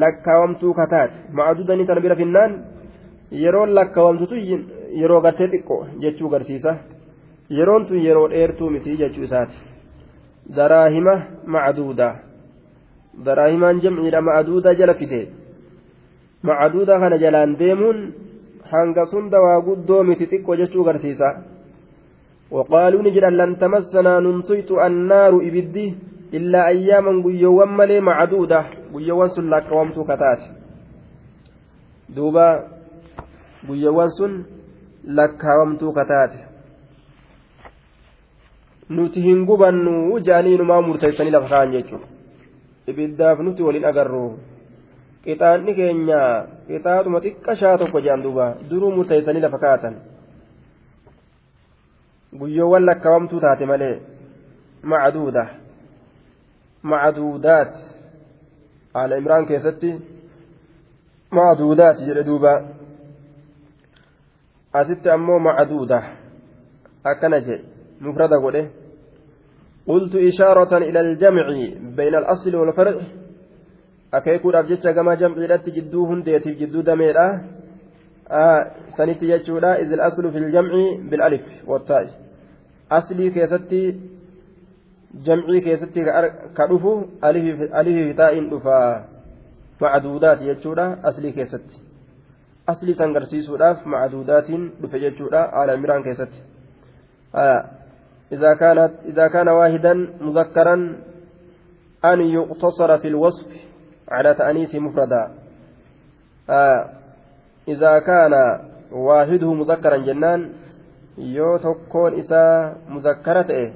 lakkawamtuu 0.02 0.74
kataate 0.81 1.14
macduuda 1.40 1.76
ni 1.76 1.87
tan 1.90 2.02
bira 2.07 2.16
finnaan 2.22 2.52
yeroon 3.43 3.73
lakkawamtutu 3.77 4.36
yeroo 5.01 5.21
gartee 5.25 5.47
xiqqoo 5.53 5.81
jechuu 6.03 6.29
garsiisa 6.34 6.75
yeroon 7.57 7.86
tun 7.86 8.03
yeroo 8.07 8.27
dheertuu 8.34 8.69
miti 8.69 8.97
jechuu 9.03 9.23
isaati 9.29 9.57
daraahima 10.55 11.13
macduuda 11.55 12.10
daraahimaan 13.25 13.81
jamciidha 13.84 14.25
macduuda 14.29 14.75
jala 14.79 14.93
fide 15.03 15.21
macduuda 16.49 16.99
kana 16.99 17.21
jalaan 17.23 17.55
deemuun 17.62 18.03
hanga 18.73 19.05
sunda 19.13 19.41
waa 19.45 19.62
guddoo 19.69 20.03
miti 20.03 20.31
xiqqoo 20.34 20.60
jechuu 20.63 20.84
garsiisa 20.89 21.31
وقالوا 22.51 23.03
نجد 23.03 23.25
لن 23.39 23.51
تمسنا 23.60 24.19
ننطيت 24.19 24.71
النار 24.71 25.34
إبدي 25.47 25.88
إلا 26.38 26.67
أياما 26.67 27.23
قيوان 27.23 27.69
ملي 27.77 27.99
معدودة 27.99 28.60
قيوان 28.93 29.29
سلاك 29.36 29.71
وامتو 29.71 30.03
كتات 30.03 30.41
دوبا 32.15 32.47
guyyawwan 33.66 34.11
sun 34.18 34.44
lakkaawamtuu 35.20 35.92
kataate. 35.92 36.38
Nuti 38.88 39.22
hin 39.22 39.46
gubannu 39.46 40.20
jaanii 40.20 40.59
numaa 40.59 40.83
murteessanii 40.83 41.31
lafa 41.31 41.48
kaan 41.48 41.72
jechuudha. 41.72 42.07
Ibiddaaf 42.87 43.38
nuti 43.38 43.62
waliin 43.62 43.85
agarru 43.85 44.38
qixaanni 45.24 45.74
keenya 45.79 46.20
qixaaxuma 46.66 47.20
xiqqashaa 47.24 47.79
tokko 47.79 48.00
jaan 48.07 48.22
duuba 48.22 48.46
duruu 48.70 48.90
murteessanii 48.96 49.42
lafa 49.44 49.59
kaatan 49.64 49.96
guyyoowwan 52.38 52.87
lakkaawamtuu 52.88 53.40
taate 53.44 53.66
malee 53.70 53.96
macduuda 54.92 55.44
macduudaat 56.92 57.74
haala 58.94 59.18
imraan 59.22 59.46
keessatti 59.50 59.90
macduudaat 61.38 62.07
jedhe 62.09 62.24
duuba 62.31 62.52
asitti 64.80 65.08
ammoo 65.10 65.38
macduuda. 65.38 65.98
Akkana 67.04 67.40
jedhe. 67.40 67.64
Mufrada 68.00 68.38
godhe. 68.38 68.62
قلت 69.86 70.14
إشارة 70.14 70.76
إلى 70.76 71.00
الجمع 71.00 71.46
بين 71.96 72.14
الأصل 72.14 72.56
والفرع 72.56 72.94
أكيكو 74.14 74.50
أبجتش 74.50 74.86
كما 74.86 75.14
جمع 75.14 75.36
لت 75.36 75.68
جدوهن 75.70 76.22
ديتي 76.22 76.52
جدو 76.60 76.80
دميرا 76.80 77.26
آه 78.30 78.70
سنت 78.96 79.22
يجودا 79.22 79.72
إذ 79.82 79.92
الأصل 79.92 80.32
في 80.32 80.38
الجمع 80.38 80.72
بالألف 81.10 81.42
والتاء 81.66 82.10
أصلي 82.92 83.30
كيستي 83.30 84.00
جمعي 85.26 85.60
كيستي 85.60 86.04
كأرفو 86.56 87.02
ألف 87.24 87.74
ألف 87.74 88.16
تاء 88.16 88.34
معدودات 89.80 90.40
يجودا 90.42 91.08
أصلي 91.08 91.32
كيستي 91.32 91.86
asli 92.66 92.94
san 92.94 93.12
garsiisuudhaaf 93.12 93.87
macduudaatiin 93.87 94.68
dhufe 94.83 95.00
jechuudha 95.07 95.48
haala 95.57 95.76
miraan 95.76 96.02
keessatti 96.02 96.40
إذا 98.33 98.55
كانت 98.55 98.92
إذا 99.07 99.26
كان 99.29 99.48
واحدا 99.48 99.94
مذكرا 100.20 100.74
أن 102.05 102.20
يقتصر 102.20 102.98
في 102.98 103.09
الوصف 103.09 103.46
على 104.09 104.35
تأنيث 104.35 104.74
مفردا 104.74 105.22
إذا 107.68 107.98
كان 107.98 108.35
واحدة 108.92 109.55
مذكرا 109.55 109.96
جنان 109.96 110.40
isaa 111.16 112.76
muzakkara 112.88 113.44
ta'e 113.44 113.72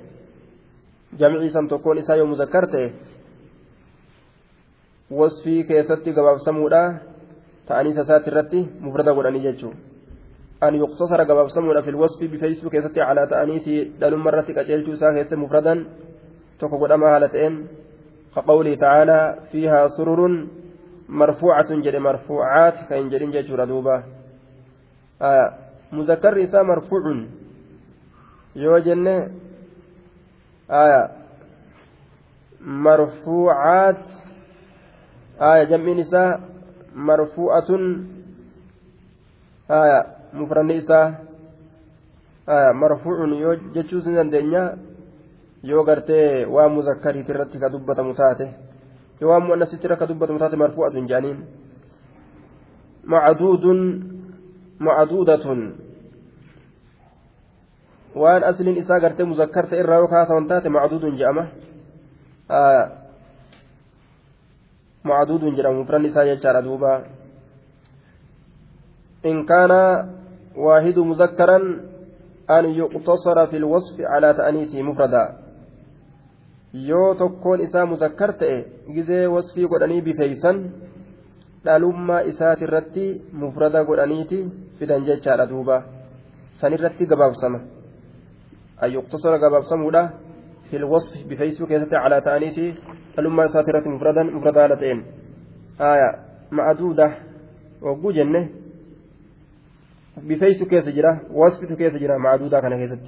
jamcii 1.17 1.51
san 1.51 1.69
tokkoon 1.69 1.99
isaa 1.99 2.17
yoo 2.21 2.27
muzakkar 2.27 2.67
ta'e 2.69 2.93
wasfii 5.11 5.65
keessatti 5.65 6.13
gabaabsamuudha 6.13 6.83
ta'aniisa 7.71 8.07
isaatti 8.07 8.31
irratti 8.33 8.61
mufrada 8.87 9.17
godhanii 9.19 9.75
an 10.61 10.75
yuqtasara 10.83 11.25
gabaabsamuudha 11.25 11.83
fil 11.83 12.01
wasfi 12.05 12.29
bifeeysuu 12.29 12.71
keessatti 12.71 13.01
calaa 13.01 13.27
ta'aniisi 13.35 13.85
dhalumma 14.01 14.31
irratti 14.33 14.57
qaceelchuu 14.59 14.97
isaa 14.99 15.15
keessa 15.19 15.43
mufradan 15.45 15.87
tokko 16.59 16.83
godhamaa 16.83 17.13
haala 17.15 17.29
ta'een 17.37 17.55
كقوله 18.35 18.75
تعالى 18.75 19.39
فيها 19.53 19.89
سرر 19.89 20.47
مرفوعة 21.09 21.71
جد 21.71 21.97
مرفوعات 21.97 22.75
كإن 22.89 23.09
جدين 23.09 23.31
جدور 23.31 23.65
دوبا 23.65 24.05
آه 25.23 25.55
مذكر 25.93 26.45
إسا 26.45 26.63
مرفوع 26.63 27.03
يوجن 28.57 29.07
آية 30.71 31.11
مرفوعات 32.61 34.05
آية 35.41 35.65
جمع 35.65 35.93
نساء 35.93 36.50
marfuu'atun 37.09 37.85
haya 39.69 39.99
mufranni 40.39 40.75
isaa 40.83 41.07
haya 42.47 42.71
marfuucun 42.83 43.33
yoo 43.43 43.55
jechuu 43.75 44.01
sin 44.05 44.15
dandeenya 44.19 44.63
yoo 45.63 45.85
gartee 45.89 46.45
waa 46.55 46.69
muzakkariiti 46.69 47.31
irratti 47.33 47.59
ka 47.63 47.69
dubbatamu 47.73 48.15
taate 48.15 48.47
yoo 49.21 49.31
waan 49.31 49.45
mu'annasitti 49.47 49.87
irra 49.87 49.97
ka 49.97 50.07
dubbatamu 50.11 50.39
taate 50.43 50.57
marfuu'atun 50.63 51.07
jedhaniin 51.09 51.39
macduudun 53.13 53.81
macduudatun 54.79 55.61
waan 58.15 58.43
asliin 58.45 58.77
isaa 58.83 59.01
gartee 59.01 59.25
muzakkar 59.33 59.67
ta'e 59.71 59.81
irraa 59.83 59.99
yoo 60.03 60.09
kaasawan 60.15 60.49
taate 60.51 60.69
macduudun 60.69 61.17
jedhama 61.21 61.45
haya 62.49 63.00
معدود 65.05 65.45
جرى 65.57 65.71
مفرن 65.73 66.07
إساء 66.07 66.27
يجار 66.27 66.61
دوبا 66.61 67.05
إن 69.27 69.47
كان 69.47 69.73
واحد 70.57 70.99
مذكرا 70.99 71.59
أن 72.51 72.65
يقتصر 72.81 73.47
في 73.47 73.57
الوصف 73.57 73.97
على 74.01 74.35
تأنيسه 74.35 74.83
مفردا 74.83 75.25
yoo 76.71 77.15
tokkoon 77.19 77.61
isaa 77.67 77.87
muzakkar 77.87 78.31
ta'e 78.39 78.59
gizee 78.95 79.27
wasfii 79.27 79.67
godhanii 79.67 80.05
bifeeysan 80.07 80.59
dhalummaa 81.65 82.21
isaati 82.31 82.65
irratti 82.67 83.07
mufrada 83.41 83.83
godhaniiti 83.89 84.39
fidan 84.79 85.03
jechaadha 85.09 85.49
duuba 85.51 85.83
san 86.61 86.77
irratti 86.77 87.11
gabaabsama 87.11 87.59
an 88.83 88.93
yuqtasara 88.97 89.43
gabaabsamuudha 89.45 90.03
في 90.71 90.77
الوصف 90.77 91.27
بفيسبوك 91.27 91.69
كيست 91.69 91.95
على 93.17 93.27
تأنيسي 93.27 93.47
فلما 93.47 93.47
ساترة 93.47 93.89
مفردا 93.89 94.23
مفردا 94.23 94.67
لتين 94.67 95.05
آية 95.81 96.19
معدودة 96.51 97.15
وقو 97.83 98.11
جنة 98.11 98.49
بفيسو 100.17 100.65
كيس 100.67 100.89
جرا 100.89 101.21
وصفت 101.33 101.73
كيس 101.73 101.97
جرا 101.97 102.19
معدودة 102.19 102.61
كان 102.61 102.77
كيست 102.77 103.07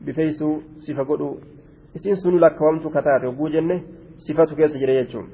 بفيسو 0.00 0.60
صفة 0.78 1.02
قدو 1.02 1.36
isiin 1.94 2.16
sun 2.16 2.40
lakkaawamtu 2.40 2.90
kataate 2.90 3.26
oguu 3.26 3.48
jenne 3.48 3.82
sifatu 4.16 4.56
keessa 4.56 4.78
jira 4.78 4.94
jechuun 4.94 5.26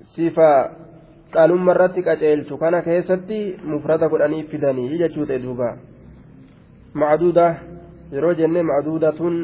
sifa 0.00 0.70
dhalumma 1.32 1.72
irratti 1.72 2.02
qaceelchu 2.02 2.58
kana 2.58 2.82
keessatti 2.82 3.56
mufrata 3.64 4.08
godhanii 4.08 4.42
fidanii 4.42 4.98
jechuu 4.98 5.26
ta'e 5.26 5.38
duuba 5.38 5.76
macduuda 6.94 7.46
yeroo 8.12 8.34
jenne 8.34 8.62
macduudatun 8.62 9.36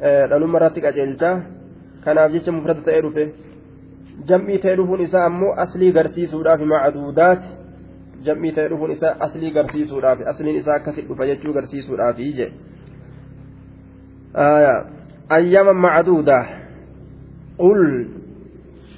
dhaluma 0.00 0.58
irratti 0.58 0.80
qaceelcha 0.80 1.30
kanaaf 2.04 2.32
jecha 2.32 2.52
mufrata 2.52 2.82
ta'ee 2.86 3.02
dhufe 3.06 3.24
jam'ii 4.28 4.58
ta'ee 4.58 4.76
dhufuun 4.76 5.00
isaa 5.06 5.24
ammoo 5.30 5.52
aslii 5.64 5.92
garsiisuudhaaf 5.92 6.60
macduudaati 6.72 7.48
jam'ii 8.28 8.52
ta'ee 8.56 8.68
dhufuun 8.72 8.90
isaa 8.96 9.16
aslii 9.26 9.50
garsiisuudhaaf 9.56 10.18
asliin 10.32 10.56
isaa 10.62 10.76
akkasi 10.80 11.02
dhufa 11.08 11.26
jechuu 11.32 11.52
garsiisuudhaaf 11.52 12.16
je 12.38 12.52
ayyaama 15.36 15.72
macduuda 15.86 16.38
qul 17.62 17.82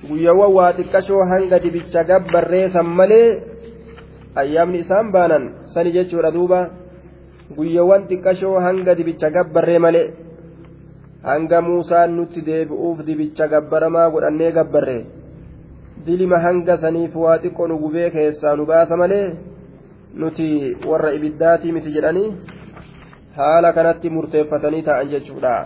guyyaawwan 0.09 0.53
waa 0.59 0.73
xiqqashoo 0.79 1.25
hanga 1.33 1.59
dibicha 1.65 2.05
gabbarreessan 2.05 2.87
malee 2.87 3.29
ayyaamni 4.43 4.79
isaan 4.85 5.13
baanan 5.13 5.45
sani 5.75 5.93
jechuudha 5.97 6.31
duuba 6.37 6.61
guyyaawwan 7.57 8.07
xiqqashoo 8.11 8.61
hanga 8.67 8.95
dibicha 8.95 9.31
gabbarree 9.31 9.79
malee 9.79 10.07
hanga 11.30 11.62
muusaan 11.62 12.16
nutti 12.18 12.46
deebi'uuf 12.50 13.06
dibicha 13.08 13.48
gabbaramaa 13.54 14.10
godhannee 14.16 14.52
gabbarre 14.58 14.98
dilima 16.06 16.40
hanga 16.46 16.78
saniif 16.84 17.16
waa 17.24 17.38
xiqqoo 17.44 17.68
nu 17.68 17.80
gubee 17.84 18.10
keessaa 18.16 18.56
nu 18.56 18.66
baasa 18.72 18.98
malee 19.02 19.26
nuti 20.22 20.48
warra 20.90 21.16
ibiddaatii 21.18 21.72
miti 21.72 21.96
jedhanii 21.96 22.30
haala 23.40 23.74
kanatti 23.74 24.10
murteeffatanii 24.10 24.86
ta'an 24.90 25.12
jechuudha 25.16 25.58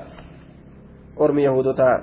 ormi 1.17 1.43
yahudotaa. 1.43 1.97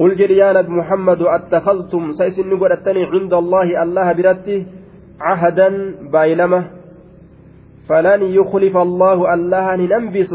قل 0.00 0.16
جريانك 0.16 0.68
محمد 0.68 1.20
اتخذتم 1.22 2.12
سيسن 2.12 2.52
قدتني 2.62 3.04
عند 3.04 3.32
الله 3.34 3.82
الله 3.82 4.12
برتي 4.12 4.66
عهدا 5.20 5.68
بايلمه 6.12 6.60
فلن 7.89 8.21
يخلف 8.23 8.77
الله 8.77 9.33
الله 9.33 9.75
ننبس 9.75 10.31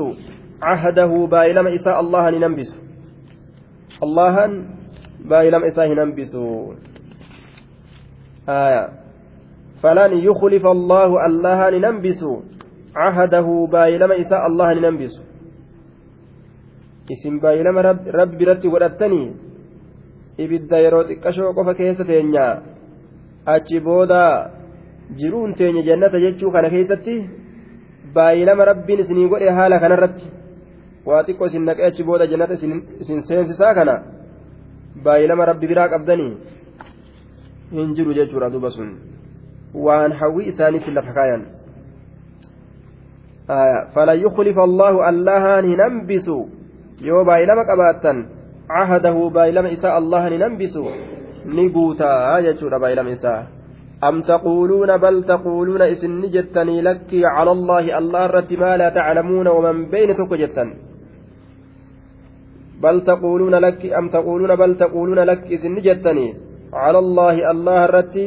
عهده 0.63 1.27
بايلم 1.27 1.67
إساء 1.67 2.01
الله 2.01 2.31
ننبس 2.31 2.71
الله 4.03 4.37
بايلم 5.25 5.63
إساء 5.65 5.89
ننبس 5.95 6.37
آية 8.49 8.85
فلن 9.83 10.13
يخلف 10.29 10.65
الله 10.67 11.27
الله 11.27 11.71
ننبس 11.71 12.25
عهده 12.97 13.69
بايلم 13.73 14.13
إساء 14.13 14.47
الله 14.47 14.69
ننبس 14.75 15.15
isin 17.11 17.43
baay'ilama 17.43 17.83
rabbi 18.15 18.39
biratti 18.39 18.71
godhattanii 18.71 19.35
ibidda 20.45 20.79
yeroo 20.85 21.05
xiqqashoo 21.11 21.51
qofa 21.59 21.73
keessa 21.81 22.05
teenyaa 22.11 22.53
achi 23.55 23.81
booda 23.87 24.21
jiruun 25.19 25.55
teenya 25.59 25.83
jannata 25.89 26.23
jechuu 26.25 26.53
kana 26.55 26.71
keessatti 26.75 27.15
baay'ilama 28.15 28.65
rabbiin 28.71 29.03
isinii 29.05 29.29
godhe 29.33 29.51
haala 29.59 29.79
kanarratti 29.85 30.27
waa 31.09 31.23
xiqqoo 31.27 31.47
isin 31.53 31.65
naqee 31.69 31.87
achi 31.91 32.07
booda 32.09 32.27
jannata 32.33 32.55
isin 32.55 33.23
seensisaa 33.29 33.75
kana 33.79 33.95
baay'ilama 35.05 35.49
rabbi 35.51 35.71
biraa 35.73 35.89
qabdanii 35.95 36.33
hin 37.79 37.95
jiru 37.97 38.15
jechuudha 38.19 38.53
duuba 38.55 38.71
sun 38.77 38.91
waan 39.87 40.13
hawwii 40.23 40.51
isaaniitti 40.53 40.99
lafa 40.99 41.17
kaayan 41.21 41.45
فلا 43.95 44.15
يخلف 44.15 44.59
الله 44.59 44.95
الله 45.11 45.45
ننبس 45.61 46.27
yoo 47.03 47.25
baay'ilama 47.25 47.65
qabaattan 47.65 48.17
cahadahu 48.69 49.31
baay'ilama 49.37 49.73
isaa 49.77 49.97
allaha 50.01 50.31
ni 50.31 50.39
nambisu 50.39 50.85
ni 51.57 51.65
guutaa 51.75 52.43
jechuudha 52.47 52.79
baay'ilama 52.83 53.11
isaa 53.17 53.41
am 54.09 54.23
taquuluuna 54.31 54.99
bal 54.99 55.17
taquuluuna 55.31 55.89
isin 55.95 56.15
ni 56.21 56.29
jettanii 56.37 56.83
lakkii 56.89 57.23
cala 57.23 57.51
allaahi 57.57 57.91
allah 58.01 58.23
irratti 58.29 58.57
maa 58.63 58.77
laa 58.81 58.91
taclamuuna 58.99 59.51
waman 59.57 59.79
beyne 59.93 60.15
tokko 60.21 60.37
jettan 60.43 60.71
bal 62.83 63.01
taquuluuna 63.09 63.61
lakki 63.61 63.93
am 63.99 64.09
taquuluuna 64.15 64.57
bal 64.57 64.73
taquuluuna 64.83 65.29
lakki 65.31 65.55
isin 65.55 65.75
ni 65.77 65.85
jettanii 65.89 66.31
cala 66.73 66.99
allaahi 67.05 67.45
allah 67.53 67.79
irratti 67.89 68.27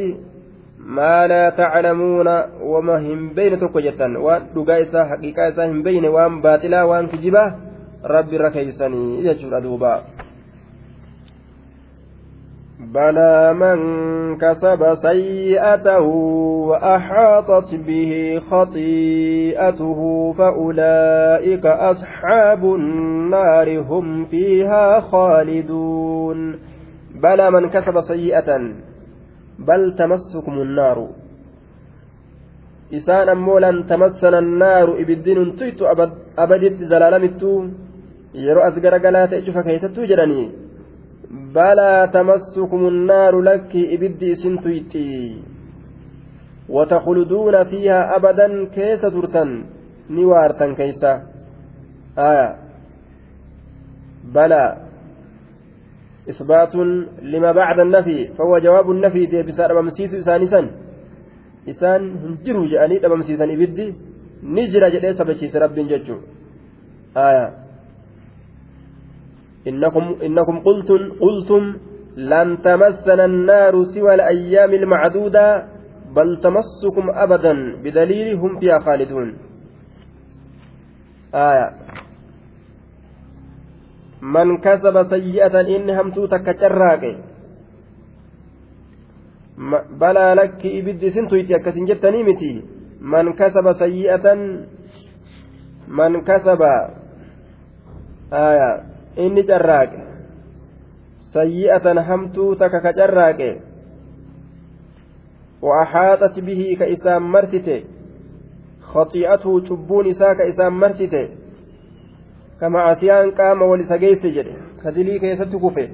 maa 0.98 1.28
laa 1.32 1.52
taclamuuna 1.62 2.34
wama 2.72 2.98
hin 3.06 3.30
beyne 3.36 3.58
tokko 3.58 3.82
jettan 3.86 4.18
waan 4.26 4.50
dhugaa 4.56 4.80
isaa 4.86 5.06
haqiiqaa 5.12 5.48
isaa 5.54 5.70
hin 5.72 5.84
beyne 5.88 6.10
waan 6.16 6.42
baaxilaa 6.46 6.86
waan 6.92 7.10
kijibaa 7.14 7.48
rabbi 8.16 8.36
irra 8.38 8.52
keeysanii 8.56 9.24
jechuudha 9.26 9.64
duuba 9.66 9.92
بلى 12.80 13.54
من 13.54 13.78
كسب 14.38 14.94
سيئة 14.94 16.00
وأحاطت 16.70 17.76
به 17.76 18.42
خطيئته 18.52 20.34
فأولئك 20.38 21.66
أصحاب 21.66 22.66
النار 22.66 23.80
هم 23.80 24.26
فيها 24.26 25.00
خالدون 25.00 26.60
بلى 27.24 27.52
من 27.52 27.70
كسب 27.70 28.02
سيئة 28.02 28.60
بل 29.60 29.96
تمسكم 29.96 30.62
النار. 30.62 31.08
إسان 32.94 33.30
أمولا 33.30 33.86
تمسنا 33.90 34.40
النار 34.40 35.02
إبدين 35.02 35.56
تيت 35.56 35.82
أبد 35.82 36.12
أبدت 36.38 36.78
زلالمت. 36.84 37.44
garagalaa 38.82 39.28
ta'e 39.28 39.42
cufa 39.46 39.64
keessattuu 39.64 40.06
jedhanii 40.10 40.63
tamassukum 41.54 43.06
naaru 43.08 43.42
lakki 43.42 43.82
ibiddi 43.96 44.32
isin 44.34 44.58
tuyxi 44.64 45.08
وتخلدون 46.70 47.64
فيها 47.64 48.16
أبدا 48.16 48.66
كيس 48.66 49.02
ترتن 49.02 49.64
نوارتن 50.10 50.76
كيسا 50.76 51.22
آية 52.18 52.56
بلى 54.24 54.78
إثبات 56.30 56.76
لما 57.22 57.52
بعد 57.52 57.80
النفي 57.80 58.28
فهو 58.28 58.58
جواب 58.58 58.92
النفي 58.92 59.26
دي 59.26 59.44
بسار 59.44 59.82
ممسيس 59.82 60.14
إسانسا 60.14 60.62
إسان 61.70 62.02
هنجروا 62.24 62.68
جأني 62.72 63.08
ممسيسا 63.08 63.44
إبدي 63.44 63.94
نجرى 64.44 64.88
جدي 64.92 65.14
سبجيس 65.14 65.56
رب 65.56 65.76
ججو 65.76 66.18
آية 67.18 67.63
إنكم, 69.68 70.16
إنكم 70.24 70.60
قلتم, 70.60 71.12
قلتم 71.20 71.64
لن 72.18 72.62
تمسنا 72.62 73.26
النار 73.26 73.84
سوى 73.84 74.14
الأيام 74.14 74.74
المعدودة 74.74 75.66
بل 76.16 76.40
تمسكم 76.40 77.10
أبدا 77.10 77.54
بدليل 77.84 78.36
هم 78.36 78.60
فيها 78.60 78.80
خالدون. 78.80 79.38
آية. 81.36 81.70
من 84.22 84.58
كسب 84.58 85.04
سيئة 85.04 85.62
إن 85.62 85.90
همتو 85.90 86.26
تكتراك 86.26 87.04
بلى 90.02 90.34
لك 90.34 90.66
إبد 90.66 91.08
سنتويتي 91.08 91.56
أكسن 91.56 91.86
جتني 91.86 92.24
متي. 92.24 92.64
من 93.02 93.34
كسب 93.34 93.72
سيئة 93.80 94.26
من 95.88 96.22
كسب. 96.22 96.62
آية. 98.34 98.93
inni 99.17 99.43
carraaqe 99.45 99.99
sayyi'atan 101.33 101.99
hamtuu 102.09 102.55
takka 102.55 102.81
ka 102.81 102.93
carraaqe 102.93 103.51
وأحاطت 105.63 106.39
به 106.41 106.77
كإسام 106.81 107.33
مرسته 107.33 107.83
خطيئته 108.83 109.65
شبون 109.65 110.07
إساء 110.07 110.35
كإسام 110.35 110.81
مرسته 110.81 111.29
كما 112.61 112.81
عصيان 112.81 113.31
قام 113.31 113.63
ولسجيس 113.63 114.27
جده 114.27 114.57
كذلي 114.85 115.19
كيست 115.19 115.57
كفه 115.57 115.89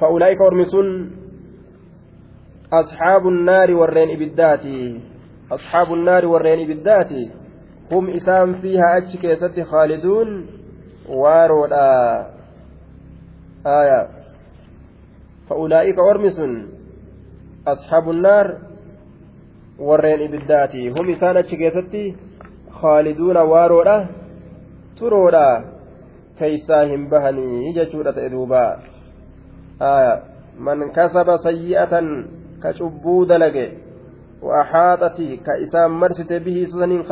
فأولئك 0.00 0.40
أرمسون 0.40 1.10
أصحاب 2.72 3.26
النار 3.28 3.74
والرين 3.74 4.10
إبدات 4.22 4.64
أصحاب 5.52 5.92
النار 5.94 6.26
والرين 6.26 6.70
إبدات 6.70 7.12
هم 7.92 8.10
إسام 8.10 8.60
فيها 8.60 8.98
أتش 8.98 9.16
كيست 9.16 9.60
خالدون 9.60 10.46
waaroodha 11.09 11.87
aya 13.63 14.07
فأولئك 15.49 15.97
أرمس 15.99 16.37
أصحاب 17.67 18.09
النار 18.09 18.47
warreen 19.79 20.21
ibiddaati 20.21 20.89
hum 20.89 21.09
isaan 21.11 21.37
achi 21.37 21.57
keessatti 21.59 22.03
khaaliduuna 22.81 23.41
waaroodha 23.43 23.95
turoodha 24.99 25.63
keeysaa 26.39 26.83
hin 26.91 27.09
bahanii 27.09 27.73
jechuudha 27.77 28.13
ta'e 28.17 28.29
duuba 28.35 28.61
man 30.67 30.85
kasaba 30.97 31.37
sayyi'atan 31.47 32.07
ka 32.63 32.73
cubbuu 32.79 33.25
dalage 33.31 33.65
wa 34.41 34.61
axaaxati 34.61 35.27
ka 35.43 35.57
isaan 35.67 35.91
marsite 35.91 36.39
bihi 36.39 36.67
saniin 36.71 37.03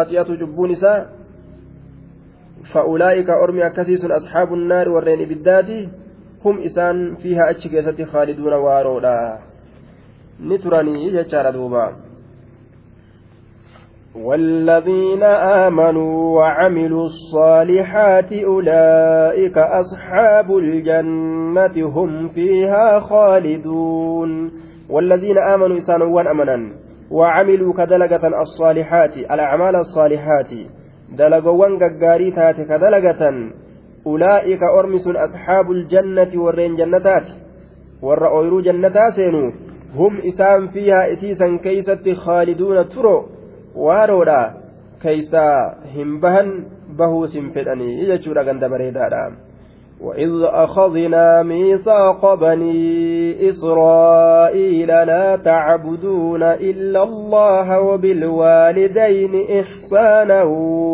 فأولئك 2.72 3.30
أرمي 3.30 3.68
أكسيس 3.68 4.06
أصحاب 4.06 4.54
النار 4.54 4.90
ورين 4.90 5.30
بالدادي 5.30 5.90
هم 6.46 6.60
إسان 6.60 7.16
فيها 7.16 7.50
أتشكيسة 7.50 8.06
خالدون 8.06 8.54
وارودا 8.54 9.40
نتراني 10.42 11.08
يجار 11.08 11.52
دوبا. 11.52 11.96
والذين 14.16 15.24
آمنوا 15.24 16.38
وعملوا 16.38 17.06
الصالحات 17.06 18.34
أولئك 18.34 19.58
أصحاب 19.58 20.58
الجنة 20.58 21.88
هم 21.88 22.30
فيها 22.30 23.00
خالدون. 23.00 24.52
والذين 24.90 25.38
آمنوا 25.38 25.78
إسانوا 25.78 26.32
أمنا 26.32 26.74
وعملوا 27.12 27.74
كدلقة 27.74 28.42
الصالحات 28.42 29.18
الأعمال 29.18 29.76
الصالحات. 29.76 30.52
دلقوان 31.18 31.74
ققاري 31.82 32.32
تات 32.32 32.58
كدلقة 32.70 33.22
أولئك 34.08 34.62
أرمس 34.64 35.06
أصحاب 35.08 35.72
الجنة 35.72 36.32
والرين 36.44 36.76
جنتات 36.76 37.28
والرأويرو 38.02 38.62
جنتا 38.62 39.10
سينو 39.16 39.52
هم 39.96 40.14
إسام 40.30 40.68
فيها 40.68 41.12
إتيسا 41.12 41.48
كيست 41.64 42.06
خالدون 42.24 42.90
ترو 42.90 43.18
waaroodha 43.76 44.54
keeysaa 45.04 45.76
hin 45.94 46.20
bahan 46.26 46.52
bahuus 46.98 47.34
hin 47.34 47.50
fedhanii 47.54 48.06
jechuudha 48.10 48.44
ganda 48.50 48.70
bareedaadha 48.74 49.22
وإذ 50.02 50.32
أخذنا 50.44 51.44
ميثاق 51.44 52.34
بني 52.34 53.50
إسرائيل 53.50 54.88
لا 54.88 55.36
تعبدون 55.36 56.44
إلا 56.44 57.04
الله 57.04 57.80
وبالوالدين 57.82 59.60
إحسانا 59.60 60.44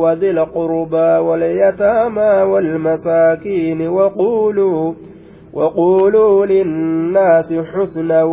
وذي 0.01 0.29
القربى 0.29 1.17
واليتامى 1.27 2.51
والمساكين 2.51 3.87
وقولوا 3.87 4.93
وقولوا 5.53 6.45
للناس 6.45 7.53
حسنا 7.53 8.23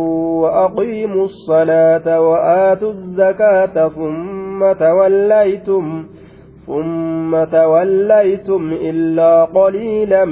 وأقيموا 0.41 1.25
الصلاة 1.25 2.21
وآتوا 2.21 2.89
الزكاة 2.89 3.87
ثم 3.89 4.71
توليتم 4.73 6.05
ثم 6.67 7.43
توليتم 7.43 8.73
إلا 8.73 9.45
قليلا 9.45 10.25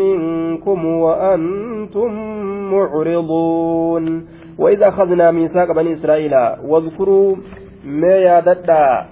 منكم 0.00 0.86
وأنتم 0.86 2.10
معرضون. 2.72 4.26
وإذا 4.58 4.88
أخذنا 4.88 5.30
ميثاق 5.30 5.72
بني 5.72 5.92
إسرائيل 5.92 6.34
واذكروا 6.64 7.36
ما 7.84 8.14
يادتا 8.14 9.06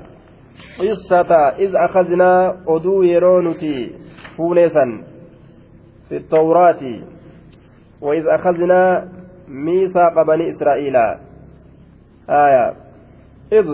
قصة 0.79 1.35
إذ 1.59 1.77
أخذنا 1.77 2.57
أدو 2.69 3.03
يرونتي 3.03 3.93
فوليسا 4.37 5.03
في 6.09 6.17
التوراة. 6.17 6.83
وإذ 8.01 8.25
أخذنا 8.27 9.09
ميثاق 9.49 10.23
بني 10.23 10.49
إسرائيل. 10.49 10.97
آية. 12.31 12.75
إذ 13.53 13.67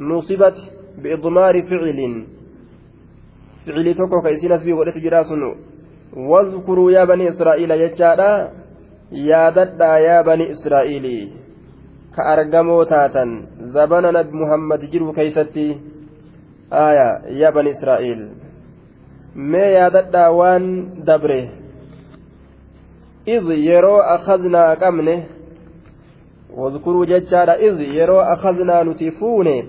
نصبت 0.00 0.54
بإضمار 1.02 1.62
فعل. 1.62 2.26
فعل 3.66 3.94
توكو 3.94 4.22
كيسينس 4.22 4.62
في 4.62 4.72
ولد 4.72 4.98
جراسن 4.98 5.42
واذكروا 6.16 6.90
يا 6.90 7.04
بني 7.04 7.28
إسرائيل 7.28 7.70
يجادا 7.70 8.50
يا 9.12 9.50
ددا 9.50 9.92
يا 9.98 10.22
بني 10.22 10.50
إسرائيل 10.50 11.06
كأرجموا 12.16 12.84
تاتا 12.84 13.24
زبنا 13.60 14.10
نبي 14.10 14.36
محمد 14.42 14.80
جرو 14.90 15.12
كيستي 15.12 15.68
آية 16.72 17.08
يا 17.40 17.50
بني 17.50 17.70
إسرائيل 17.70 18.20
ما 19.34 19.64
يا 19.76 19.88
ددا 19.88 20.28
وان 20.28 20.64
دبره 21.08 21.48
إذ 23.28 23.44
يرو 23.50 23.96
أخذنا 24.00 24.74
قمنه 24.74 25.24
واذكروا 26.56 27.06
ججارا 27.06 27.54
إذ 27.54 27.80
يرو 27.80 28.20
أخذنا 28.20 28.82
نتفونه 28.82 29.62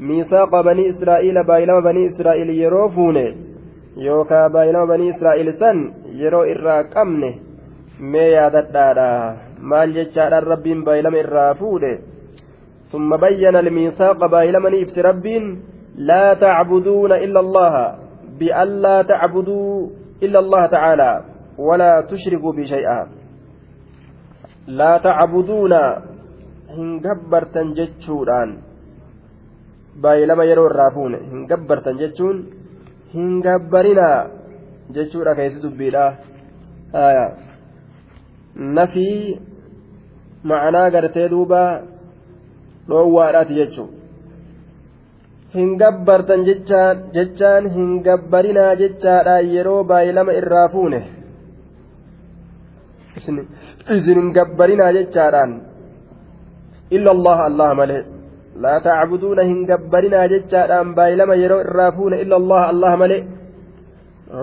ميثاق 0.00 0.60
بني 0.60 0.88
إسرائيل 0.88 1.46
بايلما 1.46 1.80
بني 1.80 2.06
إسرائيل 2.06 2.50
يرو 2.50 2.88
يوكا 3.96 4.46
بايلما 4.48 4.84
بني 4.84 5.10
إسرائيل 5.10 5.54
سن 5.54 5.78
يرو 6.06 6.42
إرا 6.42 6.82
قمنه 6.82 7.34
mee 8.02 8.34
yaadadhaadha. 8.34 9.08
Maal 9.62 9.92
jechaadhaan 9.94 10.46
rabbiin 10.52 10.82
baay'ilama 10.86 11.22
irraa 11.22 11.54
fuudhe? 11.54 11.92
ثم 12.92 13.16
بين 13.16 13.56
الميثاق 13.56 14.26
بايلمني 14.26 14.82
إفت 14.82 14.98
ربين 14.98 15.44
لا 15.96 16.34
تعبدون 16.34 17.12
إلا 17.12 17.40
الله 17.40 17.74
بأن 18.38 18.68
لا 18.68 19.02
تعبدوا 19.02 19.88
إلا 20.22 20.38
الله 20.38 20.66
تعالى 20.66 21.24
ولا 21.58 22.00
تشركوا 22.00 22.52
بشيئا 22.52 23.06
لا 24.66 24.98
تعبدون 24.98 25.74
hin 26.72 27.00
gabbartan 27.04 27.72
jechuudhaan 27.76 28.50
baay'ilama 30.02 30.44
yeroo 30.48 30.68
irraa 30.68 30.90
fuune 30.96 31.18
hin 33.14 33.32
gabbarinaa 33.46 34.18
jechuudha 34.96 35.34
keessi 35.38 35.62
dubbiidha 35.64 36.04
nafii 38.78 39.16
ma'anaa 40.50 40.90
gartee 40.94 41.26
duuba 41.32 41.62
dhoowwaadhaati 42.88 43.58
jechuun 43.60 43.90
hin 45.54 45.74
gabbartan 45.82 46.46
jechaan 47.16 47.64
hin 47.74 47.90
gabbarinaa 48.06 48.70
jechaadhaan 48.82 49.50
yeroo 49.54 49.82
baay'ilama 49.90 50.38
irraa 50.40 50.68
fuune. 50.74 51.00
isin 53.16 54.16
hin 54.20 54.32
gabbarinaa 54.38 54.92
jechaadhaan 54.98 55.52
illa 56.96 57.10
allah 57.16 57.38
allah 57.48 57.70
malee 57.80 58.02
jechaadhaan 60.34 60.94
baay'ilama 60.94 61.34
yeroo 61.42 61.60
irraa 61.66 61.90
fuune 61.98 62.22
illa 62.22 62.36
allah 62.36 62.62
allah 62.72 62.96
malee 63.02 63.22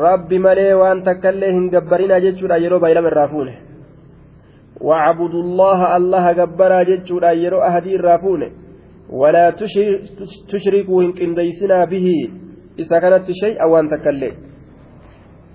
rabbi 0.05 0.39
malee 0.45 0.73
waan 0.81 1.03
takkaillee 1.09 1.51
hin 1.57 1.65
gabbarinaa 1.73 2.23
jechuudha 2.27 2.63
yeroo 2.65 2.79
baay'ilama 2.85 3.11
irraa 3.13 3.31
fuune 3.33 3.55
واعبدوا 4.87 5.43
الله 5.43 5.97
الله 5.97 6.31
جبرا 6.39 6.83
جتشورا 6.89 7.31
يرو 7.31 7.59
أهدي 7.69 7.95
الرافون 7.95 8.41
ولا 9.09 9.45
تشركوا 10.51 11.03
إن 11.03 11.11
كنديسنا 11.13 11.85
به 11.85 12.07
إذا 12.79 12.99
كانت 12.99 13.27
شيء 13.31 13.63
أو 13.63 13.79
أن 13.79 13.89
تكلي 13.91 14.31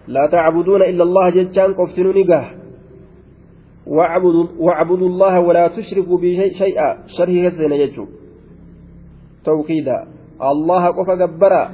لا 0.08 0.26
تعبدون 0.26 0.82
إلا 0.82 1.02
الله 1.02 1.30
جتشان 1.30 1.74
قفتنوا 1.74 2.12
نقاه 2.12 2.46
واعبدوا 4.66 5.08
الله 5.08 5.40
ولا 5.40 5.68
تشركوا 5.68 6.18
به 6.18 6.50
شيئا 6.58 6.88
شره 7.16 7.36
هزين 7.46 7.72
يجو 7.72 8.06
توكيدا 9.44 9.98
الله 10.50 10.84
قف 10.88 11.10
جبرا 11.10 11.64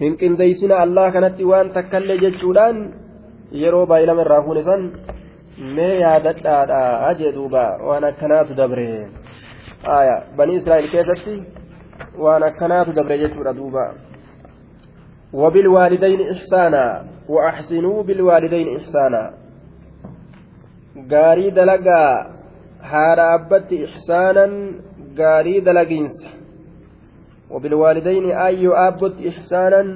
hin 0.00 0.16
qindeysina 0.20 0.76
allah 0.84 1.08
kanatti 1.12 1.44
waan 1.50 1.72
takkaillee 1.76 2.18
jechuudhaan 2.24 2.76
yeroo 3.60 3.86
baay'ilama 3.90 4.24
irraa 4.24 4.42
fuune 4.46 4.62
san 4.68 4.82
mee 5.76 5.94
yaadadhaadha 6.00 7.12
jee 7.20 7.32
duuba 7.36 7.62
waan 7.88 8.04
akkanaatu 8.10 8.58
dabre 8.58 8.88
aya 9.98 10.16
banii 10.40 10.58
israa'el 10.60 10.90
keessatti 10.94 11.36
waan 12.24 12.44
akkanaatu 12.50 12.96
dabre 12.98 13.22
jechuudha 13.24 13.56
duuba 13.60 13.86
وبالوالدين 15.32 16.20
إحسانا 16.34 16.84
وأحسنوا 17.28 18.02
بالوالدين 18.02 18.68
إحسانا 18.76 19.22
gaarii 21.12 21.50
dalagaa 21.56 22.26
haadha 22.90 23.24
abbatti 23.36 23.76
ixsaanan 23.86 24.52
gaarii 25.18 25.60
dalagiinsa 25.66 26.35
wabilwaalidayni 27.52 28.30
ayyoo 28.46 28.74
aabbatti 28.84 29.28
ixsaanan 29.30 29.88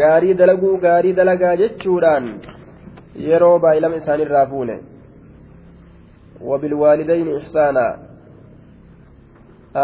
gaarii 0.00 0.34
dalaguu 0.40 0.76
gaarii 0.86 1.12
dalagaa 1.20 1.56
jechuudhaan 1.62 2.26
yeroo 3.28 3.58
baay'ilama 3.64 3.96
isaanirraa 4.02 4.46
fuune 4.52 4.76
wabilwaalidayni 6.50 7.30
ixsaanaa 7.40 7.92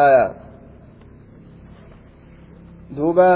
aya 0.02 0.24
duuba 2.96 3.30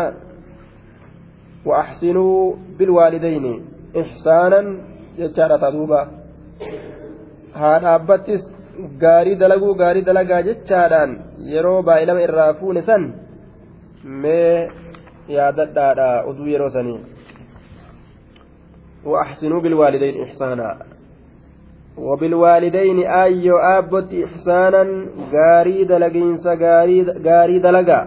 وأحسنوا 1.66 2.54
بالوالدين 2.78 3.46
إحسانا 4.00 4.60
جتارة 5.18 5.70
دوبا 5.70 6.00
haadha 7.60 7.94
abbattis 7.98 8.42
gaarii 9.03 9.35
dalaguu 9.43 9.73
gaarii 9.81 10.07
dalagaa 10.11 10.45
jechaadhaan 10.49 11.19
yeroo 11.51 11.81
baay'ilama 11.89 12.25
irraa 12.27 12.53
fuune 12.61 12.81
san 12.91 13.11
mee 14.23 14.55
yaadadhaadha 15.37 16.09
oduu 16.31 16.53
yeroo 16.53 16.71
sanii 16.77 17.01
وأحسنوا 19.05 19.61
بالوالدين 19.61 20.23
إحسانا 20.23 20.77
وبالوالدين 21.97 22.99
أيو 23.07 23.57
أبت 23.57 24.13
إحسانا 24.25 24.83
غاري 25.33 25.83
دلقينس 25.83 26.47
غاري 27.25 27.59
دلقا 27.65 27.99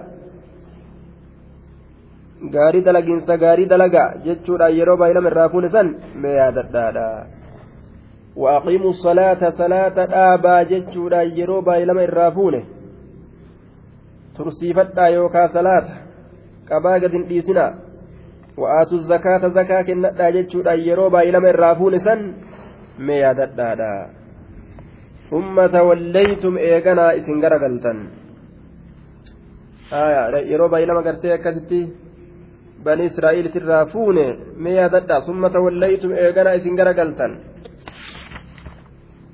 غاري 2.55 2.81
دلقينس 2.81 3.31
غاري 3.31 3.65
دلقا 3.65 4.05
جتشورا 4.25 4.69
يرو 4.69 4.97
بايلم 4.97 5.27
الرافون 5.27 5.69
سن 5.69 5.87
ما 6.23 6.31
waaqiimuu 8.42 8.94
salaata 8.94 9.52
salaata 9.52 10.06
dhaabaa 10.14 10.64
jechuudhaan 10.72 11.38
yeroo 11.40 11.62
baay'ilama 11.68 12.06
irraa 12.08 12.32
fuune 12.38 12.62
tursiifadhaa 14.38 15.10
yookaa 15.18 15.48
salaata 15.58 15.94
qabaa 16.70 17.00
gadin 17.04 17.28
dhiisinaa 17.30 17.72
wa'aatu 18.64 18.98
zakaata 19.12 19.50
zakaa 19.60 19.84
kennadhaa 19.90 20.32
jechuudhaan 20.38 20.86
yeroo 20.88 21.10
baay'ilama 21.16 21.54
irraa 21.54 21.76
fuune 21.82 22.00
san 22.08 22.26
mee 22.98 23.20
yaadadhaadha 23.22 23.92
ummata 25.40 25.84
walleeytum 25.90 26.58
eeganaa 26.72 27.12
isin 27.22 27.40
garagaltan 27.46 28.04
yeroo 30.52 30.70
baay'ilama 30.74 31.06
gartee 31.08 31.34
akkasitti 31.38 31.82
bani 32.86 33.06
israa'elitirraa 33.12 33.86
fuune 33.94 34.28
mee 34.66 34.76
yaadadhaa 34.82 35.24
ummata 35.34 35.66
walleeytum 35.66 36.12
eeganaa 36.26 36.60
isin 36.62 36.76
garagaltan 36.82 37.32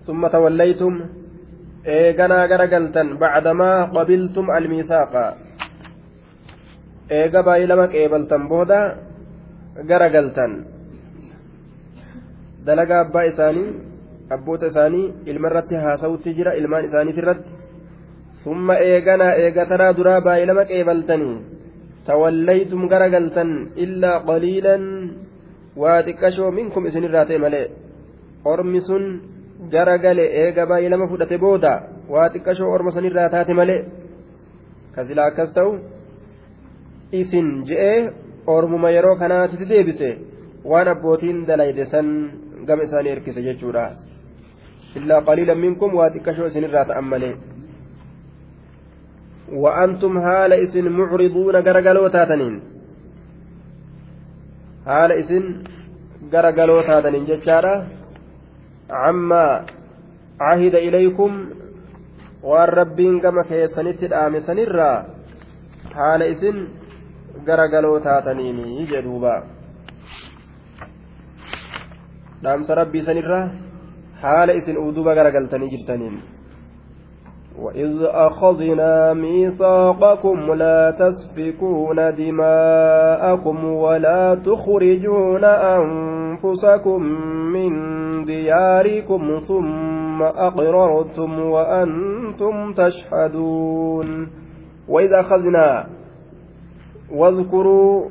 summa 0.10 0.30
tawallaytum 0.34 0.94
eeganaa 1.86 2.48
garagaltan 2.52 3.14
bacdamaa 3.22 3.94
qabiltum 3.94 4.50
almiisaaqa 4.58 5.24
eega 7.20 7.44
baay'ilama 7.48 7.86
qeebaltan 7.94 8.50
booda 8.50 8.80
garagaltan 9.92 10.52
dalagaa 12.66 13.06
abbaa 13.06 13.26
isaanii 13.32 13.70
abboota 14.36 14.74
isaanii 14.74 15.06
ilma 15.30 15.48
irratti 15.54 15.76
haasawutti 15.86 16.36
jira 16.42 16.58
ilmaan 16.64 16.90
isaaniiti 16.90 17.22
irratti 17.24 17.52
summa 18.44 18.82
eeganaa 18.90 19.32
eegataraa 19.46 19.94
duraa 19.98 20.20
baay'ilama 20.28 20.70
qeebaltanii 20.74 21.36
tawallaytum 22.10 22.90
garagaltan 22.94 23.50
illaa 23.86 24.20
qaliilan 24.30 24.86
waa 25.82 26.00
xiqqashoo 26.08 26.52
minkum 26.62 26.90
isinirraa 26.90 27.30
ta'e 27.30 27.44
malee 27.46 27.68
ormi 28.54 28.82
sun 28.90 29.06
garagale 29.75 30.25
eega 30.43 30.67
baay'ilama 30.71 31.11
fudhate 31.13 31.37
booda 31.45 31.73
waa 32.15 32.29
xiqqashoo 32.35 32.71
orma 32.77 32.91
sanirraa 32.97 33.29
taate 33.35 33.53
malee 33.61 33.81
kasilaa 34.95 35.29
akkas 35.31 35.55
ta'u 35.57 35.73
isin 37.21 37.49
je'ee 37.69 37.99
ormuma 38.57 38.95
yeroo 38.97 39.17
kanaatitti 39.23 39.71
deebise 39.73 40.11
waan 40.71 40.89
abbootiin 40.95 41.47
dalayde 41.49 41.85
san 41.93 42.07
gama 42.69 42.87
isaanii 42.89 43.15
hirkise 43.15 43.43
jechuudha 43.49 43.85
illaa 45.01 45.25
qaliilan 45.29 45.65
minkum 45.65 45.99
waa 45.99 46.13
xiqqashoo 46.15 46.47
isinirraa 46.53 46.87
ta'an 46.93 47.11
malee 47.15 47.35
وأنتم 49.53 50.19
هال 50.19 50.53
إسن 50.53 50.89
معرضون 50.89 51.57
غرغلو 51.57 52.09
تاتنين 52.09 52.55
هال 54.87 55.11
إسن 55.13 55.45
غرغلو 56.33 56.81
تاتنين 56.89 57.25
جتشارا 57.29 57.75
عما 58.91 59.47
عهد 60.41 60.75
إليكم 60.75 61.33
waan 62.45 62.69
rabbiin 62.69 63.21
gama 63.25 63.43
keessanitti 63.49 64.07
dhaame 64.13 64.41
sanirraa 64.45 64.97
haala 65.97 66.25
isin 66.29 66.57
garagaloo 67.47 68.01
taataniini 68.07 68.85
jedhuuba 68.91 69.35
dhaamsa 72.45 72.75
rabbii 72.81 73.05
sanirraa 73.09 73.47
haala 74.23 74.53
isin 74.61 74.77
uuduba 74.83 75.15
garagaltanii 75.19 75.71
jirtaniin 75.75 76.17
وإذ 77.58 77.98
أخذنا 78.02 79.14
ميثاقكم 79.14 80.54
لا 80.54 80.92
تسفكون 80.92 82.16
دماءكم 82.16 83.66
ولا 83.66 84.36
تخرجون 84.36 85.44
أنفسكم 85.44 87.02
من 87.54 87.72
دياركم 88.26 89.40
ثم 89.48 90.22
أقررتم 90.22 91.40
وأنتم 91.40 92.74
تشهدون 92.74 94.28
وإذ 94.88 95.14
أخذنا 95.14 95.88
واذكروا 97.12 98.10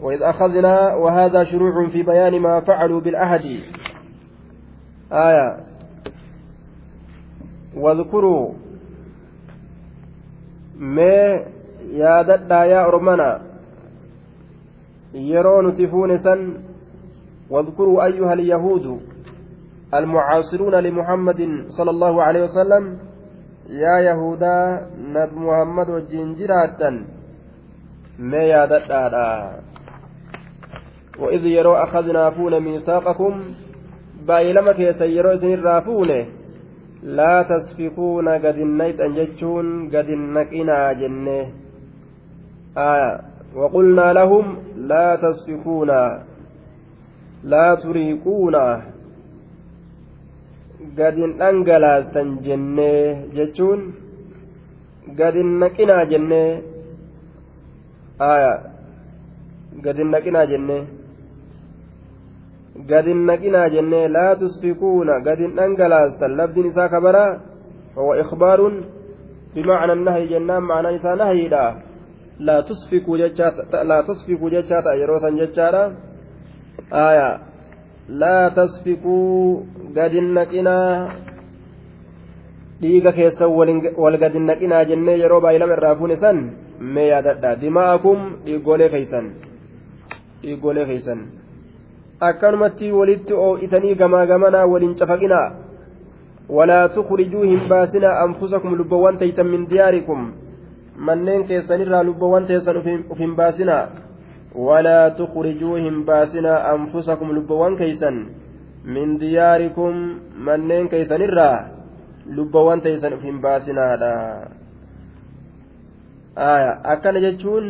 وإذ 0.00 0.22
أخذنا 0.22 0.94
وهذا 0.94 1.44
شروع 1.44 1.88
في 1.88 2.02
بيان 2.02 2.40
ما 2.40 2.60
فعلوا 2.60 3.00
بالعهد 3.00 3.60
آية 5.12 5.71
واذكروا 7.76 8.52
ما 10.78 11.40
yaadadhaa 11.92 12.64
yaa 12.64 12.86
ormana 12.86 13.40
yeroo 15.12 15.62
nuti 15.62 15.86
fuune 15.86 16.18
san 16.18 16.54
واذكروا 17.50 18.04
أيها 18.04 18.32
اليهود 18.32 19.00
المعاصرون 19.94 20.74
لمحمد 20.74 21.64
صلى 21.68 21.90
الله 21.90 22.22
عليه 22.22 22.42
وسلم. 22.42 22.98
يا 23.68 23.98
يهودا 23.98 24.86
نبي 24.98 25.36
محمد 25.36 25.90
وجنجراتا 25.90 27.04
ما 28.18 28.42
يادتا 28.42 29.60
وإذ 31.18 31.46
يروا 31.46 31.82
أخذنا 31.84 32.30
فون 32.30 32.60
ميثاقكم 32.60 33.42
بايلما 34.26 34.72
كيسا 34.72 35.04
يروا 35.04 35.36
سنرا 35.36 35.80
فونه 37.02 37.12
لا 37.16 37.42
تسفكون 37.42 38.28
قد 38.28 38.58
النيت 38.58 39.00
أن 39.00 39.14
جتشون 39.14 39.88
قد 39.88 40.08
النكنا 40.08 40.92
جنة. 40.92 41.50
آية. 42.78 43.20
وقلنا 43.54 44.12
لهم 44.12 44.56
لا 44.76 45.16
تسفكون 45.16 45.90
لا 47.44 47.74
تريقون. 47.74 48.54
قد 50.98 51.18
أنقلاسا 51.40 52.22
جنة 52.42 53.26
جتشون 53.34 53.94
قد 55.18 55.36
النكنا 60.00 60.44
جنة. 60.44 60.82
جنة 62.76 64.06
لا 64.06 64.34
تسفكون 64.34 65.10
قد 65.10 65.40
أنقلاسا 65.58 66.26
لفظ 66.26 66.58
نساء 66.58 66.86
كبرا 66.86 67.40
هو 67.98 68.14
إخبار 68.14 68.60
بمعنى 69.54 69.92
النهي 69.92 70.26
جنان 70.26 70.62
معنى 70.62 70.96
نساء 70.96 71.14
نهي 71.14 71.48
لا 71.48 71.74
لا 72.38 72.60
تسفكوا 72.60 73.16
جتشات 73.18 73.54
لا 73.90 73.98
تسفكوا 74.08 74.50
جتشات 74.50 74.86
يروسا 75.00 75.30
جتشارا 75.30 75.84
آية 76.92 77.30
لا 78.08 78.48
تسفكوا 78.48 79.60
قد 79.96 80.14
النكنا 80.14 81.08
dhiiga 82.82 83.12
keessa 83.14 83.46
wal 83.46 84.16
gadi 84.18 84.40
naqinaa 84.42 84.84
jennee 84.90 85.14
yeroo 85.22 85.38
baay'ilama 85.44 85.74
irraa 85.78 85.94
fuune 85.98 86.16
san 86.22 86.38
mee 86.94 87.04
yaadadha 87.12 87.52
dimaa'akum 87.60 88.24
dhiigolee 88.46 88.88
keeysan 88.94 89.28
dhiigolee 90.42 90.86
keeysan 90.90 91.20
akkanumatti 92.28 92.92
walitti 92.98 93.34
oo'itanii 93.46 93.94
gamaa 94.02 94.26
gamanaa 94.30 94.66
waliin 94.72 94.94
cafaqinaa 95.00 95.46
walaa 96.58 96.88
tukrijuu 96.94 97.42
hin 97.42 97.68
baasinaa 97.68 98.14
anfusakum 98.24 98.74
lubbawwan 98.80 99.18
teeysan 99.18 99.52
min 99.54 99.66
diyaarikum 99.70 100.30
manneen 101.08 101.44
keessanirraa 101.50 102.02
lubbawwan 102.08 102.46
teessan 102.46 102.80
uf 103.10 103.18
hin 103.18 103.36
baasinaa 103.36 103.82
walaa 104.68 105.10
tukrijuu 105.20 105.74
hin 105.74 106.04
baasinaa 106.10 106.58
anfusakum 106.72 107.32
lubbawwan 107.36 107.76
keeysan 107.76 108.18
min 108.96 109.14
diyaarikum 109.20 110.02
manneen 110.48 110.88
keeysanirraa 110.94 111.56
lubbawwan 112.36 112.80
teeysan 112.88 113.14
uf 113.18 113.22
hin 113.30 113.40
baasinaadha 113.46 114.12
akkana 116.94 117.20
jechuun 117.26 117.68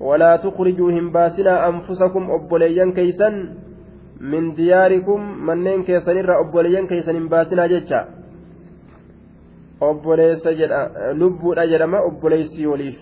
walaa 0.00 0.38
tukrijuu 0.38 0.88
hin 0.88 1.10
baasinaa 1.12 1.62
anfusakum 1.66 2.30
obboleeyyan 2.30 2.92
keeysan 2.92 3.38
min 4.20 4.56
diyaarikum 4.56 5.20
manneen 5.50 5.84
keessanirraa 5.84 6.38
obboleeyyan 6.44 6.86
keeysan 6.86 7.14
hin 7.20 7.28
baasinaa 7.28 7.68
jecha 7.74 8.06
obboleessa 9.80 10.52
jedha 10.60 10.80
lubbuudha 11.22 11.66
jedhama 11.72 12.00
obboleeysii 12.10 12.66
waliif 12.66 12.98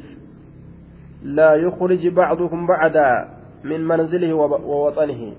laa 1.38 1.54
yukrij 1.64 2.10
bacdukum 2.20 2.66
bacdaa 2.66 3.26
min 3.64 3.82
manzilihi 3.92 4.32
wa 4.32 4.48
waxanihi 4.68 5.34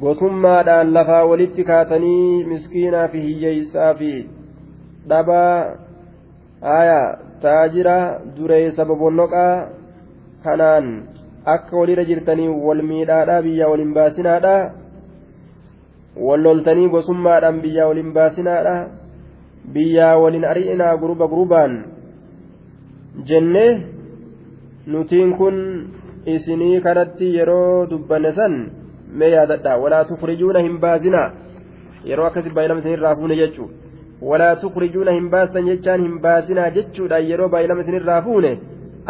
gosummaadhaan 0.00 0.92
lafaa 0.92 1.24
walitti 1.24 1.64
kaatanii 1.64 2.44
miskiinaa 2.44 3.08
fi 3.08 3.20
hiyyeeysaa 3.20 3.94
fi 3.94 4.10
dhabaa 5.08 5.76
haya 6.60 7.00
taajira 7.40 7.96
dureessa 8.36 8.84
bobonnoqaa 8.84 9.68
kanaan 10.44 10.86
akka 11.54 11.76
walirra 11.76 12.04
jirtanii 12.10 12.48
wal 12.66 12.82
miidhaadhaa 12.90 13.42
biyyaa 13.46 13.68
waliin 13.72 13.94
baasinaadha. 13.98 14.54
Wal 16.26 16.42
loltanii 16.46 16.88
gosummaadhaan 16.94 17.60
biyyaa 17.64 17.88
waliin 17.90 18.12
baasinaadha. 18.18 18.76
Biyyaa 19.74 20.16
waliin 20.22 20.44
ari'inaa 20.52 20.96
guruba 21.02 21.26
gurubaan 21.32 21.72
jennee 23.28 23.70
nutiin 24.86 25.36
kun 25.38 25.56
isinii 26.26 26.80
kanatti 26.80 27.34
yeroo 27.36 27.86
dubbanne 27.90 28.32
san 28.32 28.54
mee 29.18 29.30
yaadadha. 29.36 29.76
Walaa 29.82 30.04
tukrijuuna 30.04 30.60
hin 30.66 30.78
baasinaa 30.84 31.30
yeroo 32.04 32.26
akkasi 32.26 32.50
baay'inama 32.50 32.80
isinirraa 32.80 33.16
fuune 33.16 33.36
jechuu. 33.36 33.70
Walaa 34.30 34.56
tukrijuuna 34.56 35.12
hin 35.12 35.30
baastan 35.30 35.66
jechaan 35.70 36.02
hin 36.06 36.20
baasinaa 36.20 36.70
jechuudhaan 36.76 37.28
yeroo 37.30 37.48
baay'ilama 37.48 37.80
isinirraa 37.86 38.22
fuune 38.22 38.52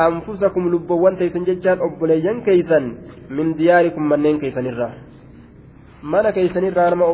anfusakum 0.07 0.71
lubbowwan 0.73 1.17
teeysan 1.19 1.45
jechaan 1.49 1.81
obboleeyyan 1.87 2.41
keeysan 2.47 2.85
min 3.29 3.57
diyaarikum 3.59 4.03
manneen 4.11 4.39
keeysanirraa 4.39 4.93
mana 6.01 6.31
keeysanirraa 6.31 6.89
nama 6.93 7.07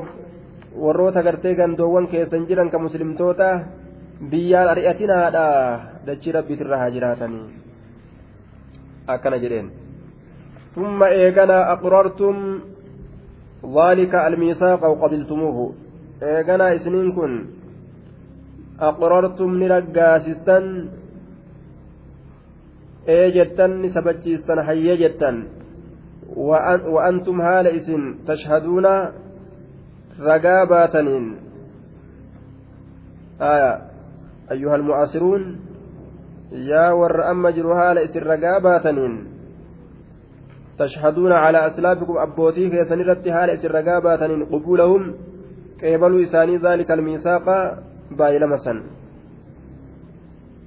warroota 0.83 1.23
gartee 1.23 1.55
gandoowwan 1.55 2.07
keessan 2.07 2.45
jiran 2.49 2.69
ka 2.69 2.79
muslimtoota 2.79 3.49
biyyaan 4.31 4.69
ari'atinaadha 4.73 5.45
dachii 6.07 6.35
rabbiitirra 6.37 6.77
haa 6.81 6.93
jiraatanii 6.97 7.45
akkana 9.07 9.41
jedheen 9.45 9.69
ثم 10.75 10.99
إيقنا 11.03 11.71
أقررتم 11.73 12.35
ذلك 13.77 14.13
الميثاق 14.15 14.81
وقبلتموه 14.91 15.57
إيقنا 16.23 16.75
إسنين 16.75 17.11
كن 17.15 17.33
أقررتم 18.79 19.49
نرقاسستا 23.08 23.08
إيجتا 23.08 23.88
سبتشيستا 23.94 24.62
حيجتا 24.62 25.44
وأنتم 26.86 27.40
هال 27.40 27.66
إسن 27.66 28.14
تشهدون 28.26 28.86
رقاباتنين 30.20 31.36
آية 33.40 33.82
أيها 34.52 34.76
المعاصرون 34.76 35.60
يا 36.52 36.92
ور 36.92 37.30
أما 37.30 37.50
جرها 37.50 37.94
لإسن 37.94 38.20
رقاباتنين 38.20 39.26
تشهدون 40.78 41.32
على 41.32 41.66
أسلافكم 41.66 42.18
أبوتي 42.18 42.70
كيسن 42.70 42.98
رتها 42.98 43.46
لإسن 43.46 43.68
رقاباتنين 43.68 44.44
قبولهم 44.44 45.14
قبلوا 45.82 46.22
إساني 46.22 46.56
ذلك 46.56 46.90
الميثاق 46.90 47.46
بايلما 48.10 48.56
سن 48.56 48.82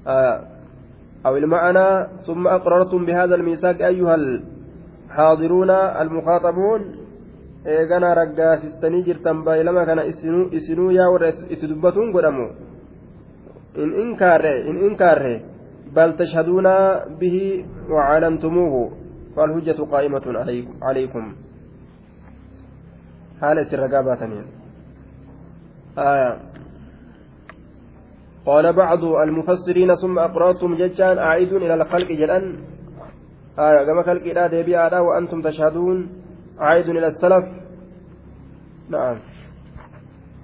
آه 0.07 0.52
أو 1.25 1.37
المعنى 1.37 2.07
ثم 2.27 2.47
أقررتم 2.47 3.05
بهذا 3.05 3.35
الميثاق 3.35 3.85
أيها 3.85 4.15
الحاضرون 4.15 5.69
المخاطبون 5.69 6.81
jirtan 9.07 9.47
baay'ilama 9.47 9.85
kana 9.87 10.03
isinuu 10.03 10.91
yaa 10.91 11.07
warra 11.13 11.31
itti 11.47 11.67
dubbatuun 11.71 12.11
godhamu 12.11 12.47
in 13.79 13.89
inkaarre 14.03 14.67
in 14.67 14.77
inkaarre 14.87 15.35
bal 15.95 16.11
tashhaduuna 16.19 16.73
bihi 17.19 17.63
wacalamtumuuhu 17.87 18.81
falhujjatu 19.35 19.87
qaa'imatun 19.93 20.35
calaykum 20.83 21.25
haala 23.39 23.63
isin 23.63 23.79
ragaa 23.79 24.03
baataniin 24.09 24.47
آية 25.97 26.37
قال 28.45 28.73
بعض 28.73 29.03
المفسرين 29.03 29.95
ثم 29.95 30.19
أقرأتم 30.19 30.75
ججان 30.75 31.17
أعيد 31.17 31.53
إلى 31.53 31.73
الخلق 31.73 32.07
جلأن. 32.11 32.55
آية 33.59 33.85
كما 33.85 34.03
خلق 34.03 34.21
إلى 34.21 34.49
ديبي 34.49 34.75
وأنتم 34.75 35.41
تشهدون. 35.41 36.09
أعيد 36.61 36.89
إلى 36.89 37.07
السلف. 37.07 37.45
نعم. 38.89 39.19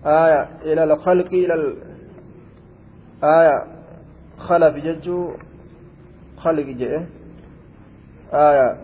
آية 0.06 0.50
إلى 0.62 0.84
الخلق 0.84 1.28
إلى 1.28 1.54
ال... 1.54 1.76
آية 3.24 3.64
خلف 4.38 4.76
ججو. 4.76 5.32
خلق 6.38 6.66
جئه 6.66 7.06
آية 8.34 8.78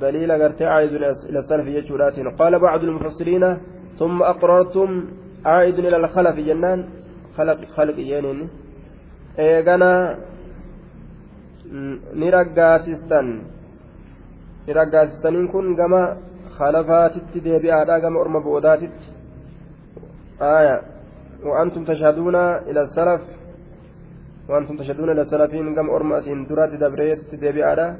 دليل 0.00 0.32
قرتي 0.32 0.64
عائد 0.64 0.92
إلى 0.92 1.38
السلف 1.38 1.66
ججو 1.66 1.96
قال 2.38 2.58
بعض 2.58 2.80
المفسرين 2.80 3.56
ثم 3.98 4.22
أقررتم 4.22 5.04
عائد 5.44 5.78
إلى 5.78 5.96
الخلف 5.96 6.36
جنان. 6.36 6.99
خلق 7.36 7.60
خلق 7.76 7.96
جنين 8.10 8.48
إيغانا 9.38 9.92
نرقاسستان 12.20 13.26
نرقاسستانين 14.68 15.46
كن 15.52 15.66
كما 15.80 16.02
خلفاتت 16.58 17.32
ديبئة 17.46 17.98
كما 18.02 18.20
أرم 18.22 18.34
بوداتت 18.46 18.98
آية 20.56 20.76
وأنتم 21.48 21.82
تشهدون 21.90 22.36
إلى 22.68 22.80
السلف 22.86 23.22
وأنتم 24.48 24.74
تشهدون 24.80 25.08
إلى 25.14 25.22
السلفين 25.26 25.74
كما 25.76 25.90
أرم 25.96 26.12
أسين 26.12 26.46
درات 26.48 26.72
دبريت 26.82 27.34
ديبئة 27.42 27.96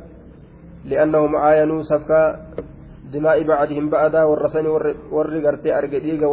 لأنهم 0.91 1.33
عاينوا 1.37 1.83
سفكا 1.83 2.23
دماء 3.13 3.43
بعدهم 3.43 3.91
بعدا 3.91 4.23
والرسن 4.31 4.67
warri 5.11 5.41
gartee 5.43 5.75
arge 5.75 5.99
dhiiga 6.05 6.27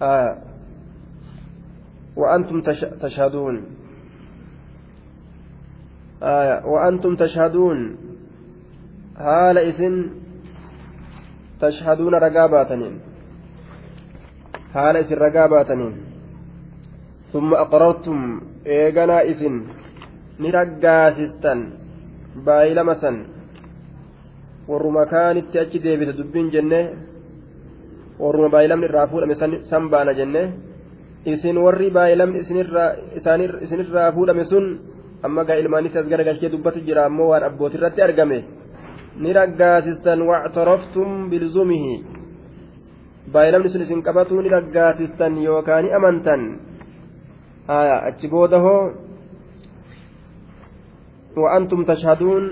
dhangalaasu 0.00 0.50
وأنتم 2.16 2.60
تشهدون 3.00 3.56
آية 6.22 6.66
وأنتم 6.66 7.16
تشهدون 7.16 7.96
هال 9.16 9.58
إذن 9.58 10.10
تشهدون 11.60 12.14
رقاباتنين 12.14 12.94
هال 14.74 14.96
إذن 14.96 15.16
رقاباتنين 15.16 15.94
ثم 17.32 17.54
أقررتم 17.54 18.40
إيغنا 18.66 19.20
إذن 19.20 19.54
نرقاسستن 20.40 21.60
بايلمسا 22.46 23.12
warruma 24.70 25.02
kaanitti 25.10 25.58
achi 25.58 25.82
deebite 25.82 26.12
dubbiin 26.18 26.50
jenne 26.54 26.80
warruma 28.19 28.49
baay'ilamni 28.55 28.85
irraa 28.89 29.07
fuudhame 29.11 29.35
san 29.71 29.83
baana 29.93 30.13
jenne 30.19 30.41
isin 31.25 31.57
warri 31.65 31.89
baay'ilamni 31.97 32.39
isinirraa 33.65 34.11
fuudhame 34.15 34.43
sun 34.51 34.65
amma 35.25 35.43
gaa 35.47 35.57
ilmaanitti 35.61 35.97
as 35.97 36.07
garagalchee 36.11 36.49
dubbatu 36.53 36.79
jira 36.87 37.05
ammoo 37.09 37.29
waan 37.31 37.43
abbootirratti 37.49 38.01
argame. 38.07 38.39
Ni 39.21 39.33
raggaasistan 39.33 40.19
wactaraftum 40.29 41.29
bilzumihi. 41.29 41.93
Baay'ilamni 43.33 43.69
sun 43.69 43.81
isin 43.85 44.03
qabatu 44.07 44.41
ni 44.41 44.49
raggaasistan 44.49 45.33
yookaan 45.47 45.83
ni 45.85 45.89
amantan 45.97 46.41
achi 48.07 48.27
booda 48.33 48.59
hoo 48.65 48.83
wa'antum 51.41 51.85
tashhaduun 51.89 52.43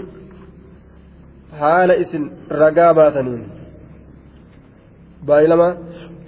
haala 1.59 1.93
isin 2.03 2.24
ragaa 2.49 2.93
baataniin. 2.99 3.52
Baay'ilama 5.28 5.67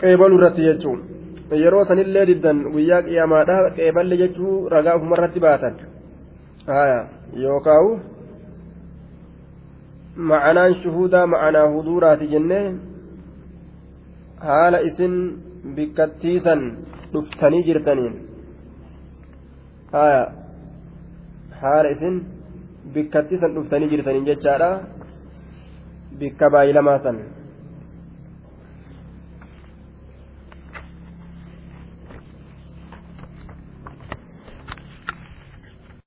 qeebaluu 0.02 0.40
irratti 0.40 0.68
jechuun 0.70 1.00
yeroo 1.64 1.84
sanillee 1.90 2.26
diddan 2.32 2.58
guyyaa 2.74 3.02
qiyaamaadha 3.08 3.58
qeeballe 3.78 4.16
jechuu 4.24 4.54
ragaa 4.76 4.96
ofumarratti 5.00 5.40
baatan 5.46 5.74
yookaawu 7.46 7.92
ma'anaan 10.32 10.74
shuhudaa 10.84 11.26
ma'anaa 11.34 11.68
huduuraati 11.76 12.32
jennee 12.34 12.66
haala 14.48 14.80
isin 14.90 15.14
bikkattiisan 15.76 16.62
dhuftanii 17.14 17.64
jirtaniin 17.68 18.16
haala 21.62 21.90
isin 21.96 22.16
bikkattiisan 22.94 23.56
dhuftanii 23.56 23.90
jirtaniin 23.94 24.26
jechaadha 24.32 24.70
bikka 26.20 26.50
baay'ilamaa 26.56 27.00
san 27.06 27.18